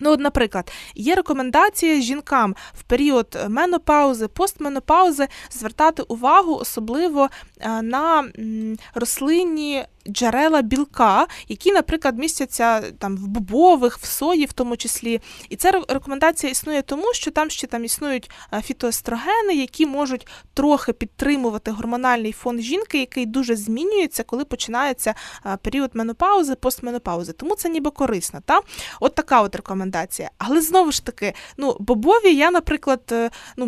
Ну, 0.00 0.10
от, 0.10 0.20
наприклад, 0.20 0.72
є 0.94 1.14
рекомендація 1.14 2.00
жінкам 2.00 2.56
в 2.74 2.82
період 2.82 3.38
менопаузи, 3.48 4.28
постменопаузи 4.28 5.28
звертати 5.50 6.02
увагу 6.02 6.54
особливо 6.54 7.28
е, 7.60 7.82
на 7.82 8.24
рослинні 8.94 9.84
джерела 10.08 10.62
білка, 10.62 11.26
які, 11.48 11.72
наприклад, 11.72 12.18
містяться 12.18 12.80
там 12.80 13.16
в 13.16 13.26
бобових, 13.26 13.98
в 13.98 14.04
сої, 14.04 14.44
в 14.44 14.52
тому 14.52 14.76
числі. 14.76 15.20
І 15.48 15.56
ця 15.56 15.70
рекомендація 15.88 16.52
існує 16.52 16.82
тому, 16.82 17.14
що 17.14 17.30
там 17.30 17.50
ще 17.50 17.66
там 17.66 17.84
існують 17.84 18.30
е, 18.54 18.62
фітоестрогени, 18.62 19.54
які 19.54 19.86
можуть 19.86 20.26
трохи 20.54 20.92
підтримувати 20.92 21.70
гормональний 21.70 22.32
фон 22.32 22.60
жінки, 22.60 22.98
який 22.98 23.26
дуже 23.26 23.56
змінюється, 23.56 24.22
коли 24.22 24.44
починається 24.44 25.14
е, 25.46 25.58
період 25.62 25.90
менопаузи, 25.94 26.54
постменопаузи. 26.54 27.32
Тому 27.32 27.54
це 27.54 27.68
ніби 27.68 27.90
корисно. 27.90 28.40
Та? 28.44 28.60
От 29.00 29.14
така 29.14 29.42
от 29.42 29.56
рекомендація. 29.56 30.30
Але 30.38 30.60
знову 30.60 30.92
ж 30.92 31.04
таки, 31.04 31.34
ну, 31.56 31.76
бобові, 31.80 32.34
я, 32.34 32.50
наприклад, 32.50 33.00
е, 33.12 33.30
ну, 33.56 33.66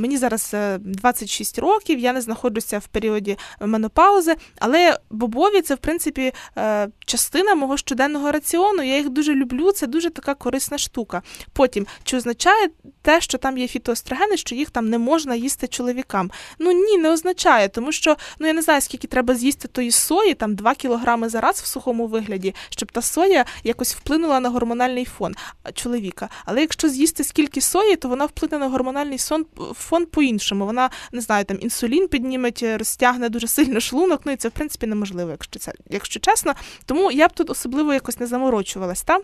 мені 0.00 0.16
зараз 0.16 0.50
е, 0.54 0.78
26 0.78 1.58
років, 1.58 1.98
я 1.98 2.12
не 2.12 2.20
знаходжуся 2.20 2.78
в 2.78 2.86
періоді 2.86 3.38
менопаузи, 3.60 4.36
але 4.58 4.98
бобові 5.10 5.57
це, 5.62 5.74
в 5.74 5.78
принципі, 5.78 6.32
е, 6.58 6.88
частина 7.06 7.54
мого 7.54 7.76
щоденного 7.76 8.32
раціону. 8.32 8.82
Я 8.82 8.96
їх 8.96 9.08
дуже 9.08 9.34
люблю, 9.34 9.72
це 9.72 9.86
дуже 9.86 10.10
така 10.10 10.34
корисна 10.34 10.78
штука. 10.78 11.22
Потім, 11.52 11.86
чи 12.04 12.16
означає 12.16 12.68
те, 13.02 13.20
що 13.20 13.38
там 13.38 13.58
є 13.58 13.68
фітоестрогени, 13.68 14.36
що 14.36 14.54
їх 14.54 14.70
там 14.70 14.88
не 14.90 14.98
можна 14.98 15.34
їсти 15.34 15.66
чоловікам? 15.66 16.30
Ну 16.58 16.72
ні, 16.72 16.98
не 16.98 17.10
означає, 17.10 17.68
тому 17.68 17.92
що 17.92 18.16
ну 18.38 18.46
я 18.46 18.52
не 18.52 18.62
знаю, 18.62 18.80
скільки 18.80 19.06
треба 19.06 19.34
з'їсти 19.34 19.68
тої 19.68 19.90
сої, 19.90 20.34
там 20.34 20.54
2 20.54 20.74
кілограми 20.74 21.28
за 21.28 21.40
раз 21.40 21.60
в 21.60 21.66
сухому 21.66 22.06
вигляді, 22.06 22.54
щоб 22.70 22.92
та 22.92 23.02
соя 23.02 23.44
якось 23.64 23.94
вплинула 23.94 24.40
на 24.40 24.48
гормональний 24.48 25.04
фон 25.04 25.34
чоловіка. 25.74 26.28
Але 26.44 26.60
якщо 26.60 26.88
з'їсти 26.88 27.24
скільки 27.24 27.60
сої, 27.60 27.96
то 27.96 28.08
вона 28.08 28.26
вплине 28.26 28.58
на 28.58 28.68
гормональний 28.68 29.18
сон 29.18 29.46
фон 29.74 30.06
по-іншому. 30.06 30.66
Вона 30.66 30.90
не 31.12 31.20
знаю, 31.20 31.44
там 31.44 31.58
інсулін 31.60 32.08
підніметь, 32.08 32.62
розтягне 32.62 33.28
дуже 33.28 33.46
сильно 33.48 33.80
шлунок. 33.80 34.20
Ну 34.24 34.32
і 34.32 34.36
це 34.36 34.48
в 34.48 34.52
принципі 34.52 34.86
неможливо, 34.86 35.30
якщо 35.30 35.47
якщо 35.90 36.20
чесно. 36.20 36.54
Тому 36.86 37.10
я 37.10 37.28
б 37.28 37.32
тут 37.32 37.50
особливо 37.50 37.94
якось 37.94 38.20
не 38.20 38.26
заморочувалась. 38.26 39.02
Та? 39.02 39.18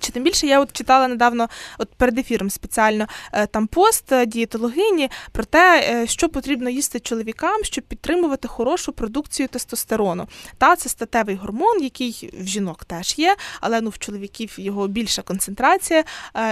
Чи 0.00 0.12
тим 0.12 0.22
більше 0.22 0.46
я 0.46 0.60
от 0.60 0.72
читала 0.72 1.08
недавно, 1.08 1.48
от 1.78 1.94
перед 1.94 2.18
ефіром 2.18 2.50
спеціально 2.50 3.06
е, 3.32 3.46
там 3.46 3.66
пост 3.66 4.12
е, 4.12 4.26
дієтологині 4.26 5.10
про 5.32 5.44
те, 5.44 5.80
е, 5.90 6.06
що 6.06 6.28
потрібно 6.28 6.70
їсти 6.70 7.00
чоловікам, 7.00 7.64
щоб 7.64 7.84
підтримувати 7.84 8.48
хорошу 8.48 8.92
продукцію 8.92 9.48
тестостерону. 9.48 10.26
Та 10.58 10.76
це 10.76 10.88
статевий 10.88 11.36
гормон, 11.36 11.82
який 11.82 12.30
в 12.40 12.46
жінок 12.46 12.84
теж 12.84 13.18
є, 13.18 13.36
але 13.60 13.80
ну 13.80 13.90
в 13.90 13.98
чоловіків 13.98 14.54
його 14.58 14.88
більша 14.88 15.22
концентрація, 15.22 16.04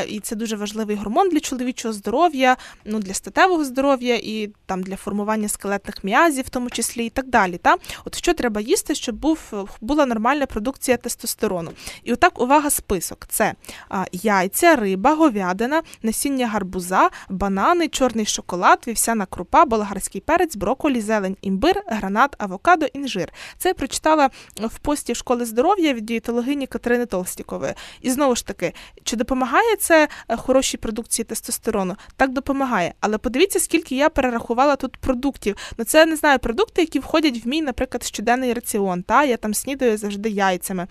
і 0.08 0.20
це 0.20 0.36
дуже 0.36 0.56
важливий 0.56 0.96
гормон 0.96 1.28
для 1.28 1.40
чоловічого 1.40 1.94
здоров'я, 1.94 2.56
ну 2.84 2.98
для 2.98 3.14
статевого 3.14 3.64
здоров'я 3.64 4.14
і 4.14 4.50
там 4.66 4.82
для 4.82 4.96
формування 4.96 5.48
скелетних 5.48 6.04
м'язів, 6.04 6.44
в 6.44 6.48
тому 6.48 6.70
числі, 6.70 7.06
і 7.06 7.10
так 7.10 7.28
далі. 7.28 7.58
Та 7.58 7.76
от 8.04 8.18
що 8.18 8.34
треба 8.34 8.60
їсти, 8.60 8.94
щоб 8.94 9.16
був 9.16 9.38
була 9.80 10.06
нормальна 10.06 10.46
продукція 10.46 10.96
тестостерону. 10.96 11.70
І 12.04 12.12
отак 12.12 12.40
увага 12.40 12.70
список. 12.70 13.26
Це 13.38 13.54
яйця, 14.12 14.76
риба, 14.76 15.14
говядина, 15.14 15.82
насіння 16.02 16.48
гарбуза, 16.48 17.10
банани, 17.28 17.88
чорний 17.88 18.26
шоколад, 18.26 18.84
вівсяна 18.88 19.26
крупа, 19.26 19.64
болгарський 19.64 20.20
перець, 20.20 20.56
броколі, 20.56 21.00
зелень, 21.00 21.36
імбир, 21.42 21.82
гранат, 21.86 22.34
авокадо, 22.38 22.86
інжир. 22.86 23.32
Це 23.58 23.68
я 23.68 23.74
прочитала 23.74 24.30
в 24.56 24.78
пості 24.78 25.14
школи 25.14 25.44
здоров'я 25.44 25.92
від 25.92 26.06
дієтологині 26.06 26.66
Катерини 26.66 27.06
Толстікової. 27.06 27.74
І 28.00 28.10
знову 28.10 28.36
ж 28.36 28.46
таки, 28.46 28.72
чи 29.04 29.16
допомагає 29.16 29.76
це 29.76 30.08
е, 30.28 30.36
хорошій 30.36 30.76
продукції 30.76 31.24
тестостерону? 31.24 31.96
Так 32.16 32.32
допомагає. 32.32 32.94
Але 33.00 33.18
подивіться, 33.18 33.60
скільки 33.60 33.96
я 33.96 34.08
перерахувала 34.08 34.76
тут 34.76 34.96
продуктів. 34.96 35.56
Ну 35.76 35.84
це 35.84 36.06
не 36.06 36.16
знаю 36.16 36.38
продукти, 36.38 36.80
які 36.80 36.98
входять 36.98 37.44
в 37.44 37.48
мій, 37.48 37.62
наприклад, 37.62 38.02
щоденний 38.02 38.52
раціон. 38.52 39.02
Та 39.02 39.24
я 39.24 39.36
там 39.36 39.54
снідаю 39.54 39.96
завжди 39.96 40.30
яйцями. 40.30 40.86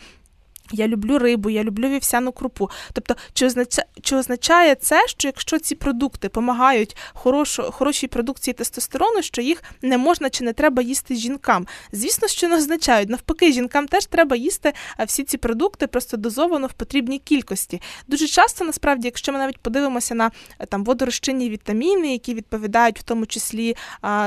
Я 0.72 0.88
люблю 0.88 1.20
рибу, 1.20 1.50
я 1.50 1.64
люблю 1.64 1.90
вівсяну 1.90 2.32
крупу. 2.32 2.70
Тобто, 2.94 3.16
чи 3.34 3.46
означає, 3.46 3.88
чи 4.02 4.16
означає 4.16 4.76
це, 4.76 5.08
що 5.08 5.28
якщо 5.28 5.60
ці 5.60 5.76
продукти 5.76 6.28
допомагають 6.28 6.98
хорошій 7.72 8.08
продукції 8.08 8.54
тестостерону, 8.54 9.22
що 9.22 9.42
їх 9.42 9.64
не 9.82 9.98
можна 9.98 10.30
чи 10.30 10.44
не 10.44 10.54
треба 10.54 10.82
їсти 10.82 11.16
жінкам? 11.16 11.68
Звісно, 11.92 12.28
що 12.28 12.48
не 12.48 12.58
означають. 12.58 13.10
Навпаки, 13.10 13.52
жінкам 13.52 13.88
теж 13.88 14.06
треба 14.06 14.36
їсти 14.36 14.74
всі 15.06 15.24
ці 15.24 15.38
продукти 15.38 15.88
просто 15.88 16.18
дозовано 16.18 16.68
в 16.68 16.74
потрібній 16.74 17.20
кількості. 17.20 17.82
Дуже 18.08 18.28
часто, 18.28 18.66
насправді, 18.66 19.08
якщо 19.08 19.32
ми 19.34 19.40
навіть 19.40 19.58
подивимося 19.58 20.16
на 20.16 20.32
там 20.70 20.84
водорозчинні 20.84 21.50
вітаміни, 21.50 22.12
які 22.12 22.34
відповідають 22.34 23.00
в 23.00 23.04
тому 23.04 23.26
числі 23.26 23.76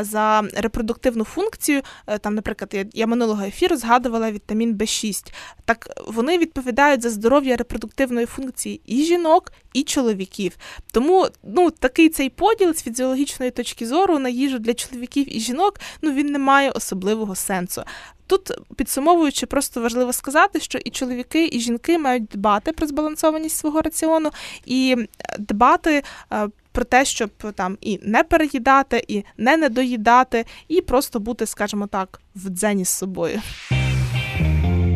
за 0.00 0.42
репродуктивну 0.54 1.24
функцію, 1.24 1.82
е, 2.06 2.18
там, 2.18 2.34
наприклад, 2.34 2.74
я, 2.94 3.06
минулого 3.06 3.44
ефіру 3.44 3.76
згадувала 3.76 4.32
вітамін 4.32 4.74
В6. 4.76 5.32
Так 5.64 5.88
вони 6.06 6.29
вони 6.30 6.42
відповідають 6.42 7.02
за 7.02 7.10
здоров'я 7.10 7.56
репродуктивної 7.56 8.26
функції 8.26 8.80
і 8.86 9.02
жінок, 9.02 9.52
і 9.72 9.82
чоловіків. 9.82 10.56
Тому 10.92 11.28
ну, 11.42 11.70
такий 11.70 12.08
цей 12.08 12.30
поділ 12.30 12.74
з 12.74 12.82
фізіологічної 12.82 13.50
точки 13.50 13.86
зору 13.86 14.18
на 14.18 14.28
їжу 14.28 14.58
для 14.58 14.74
чоловіків 14.74 15.36
і 15.36 15.40
жінок 15.40 15.80
ну, 16.02 16.12
він 16.12 16.26
не 16.26 16.38
має 16.38 16.70
особливого 16.70 17.34
сенсу. 17.34 17.82
Тут, 18.26 18.50
підсумовуючи, 18.76 19.46
просто 19.46 19.80
важливо 19.80 20.12
сказати, 20.12 20.60
що 20.60 20.78
і 20.78 20.90
чоловіки, 20.90 21.48
і 21.52 21.60
жінки 21.60 21.98
мають 21.98 22.24
дбати 22.24 22.72
про 22.72 22.86
збалансованість 22.86 23.56
свого 23.56 23.82
раціону 23.82 24.30
і 24.66 24.96
дбати. 25.38 26.02
Е, 26.32 26.48
про 26.72 26.84
те, 26.84 27.04
щоб 27.04 27.30
там 27.54 27.78
і 27.80 28.00
не 28.02 28.24
переїдати, 28.24 29.04
і 29.08 29.24
не 29.36 29.56
недоїдати, 29.56 30.44
і 30.68 30.80
просто 30.80 31.20
бути, 31.20 31.46
скажімо 31.46 31.86
так, 31.86 32.20
в 32.34 32.48
дзені 32.48 32.84
з 32.84 32.88
собою. 32.88 33.40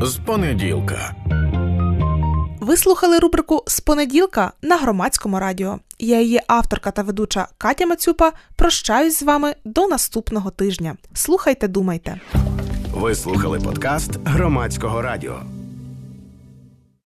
З 0.02 0.16
понеділка. 0.16 1.14
Ви 2.60 2.76
слухали 2.76 3.18
рубрику 3.18 3.64
з 3.66 3.80
понеділка 3.80 4.52
на 4.62 4.76
громадському 4.76 5.38
радіо. 5.38 5.78
Я 5.98 6.20
її 6.20 6.40
авторка 6.46 6.90
та 6.90 7.02
ведуча 7.02 7.48
Катя 7.58 7.86
Мацюпа. 7.86 8.32
Прощаюсь 8.56 9.18
з 9.18 9.22
вами 9.22 9.54
до 9.64 9.86
наступного 9.86 10.50
тижня. 10.50 10.96
Слухайте, 11.14 11.68
думайте. 11.68 12.20
Ви 12.94 13.14
слухали 13.14 13.60
подкаст 13.60 14.10
громадського 14.24 15.02
радіо. 15.02 15.40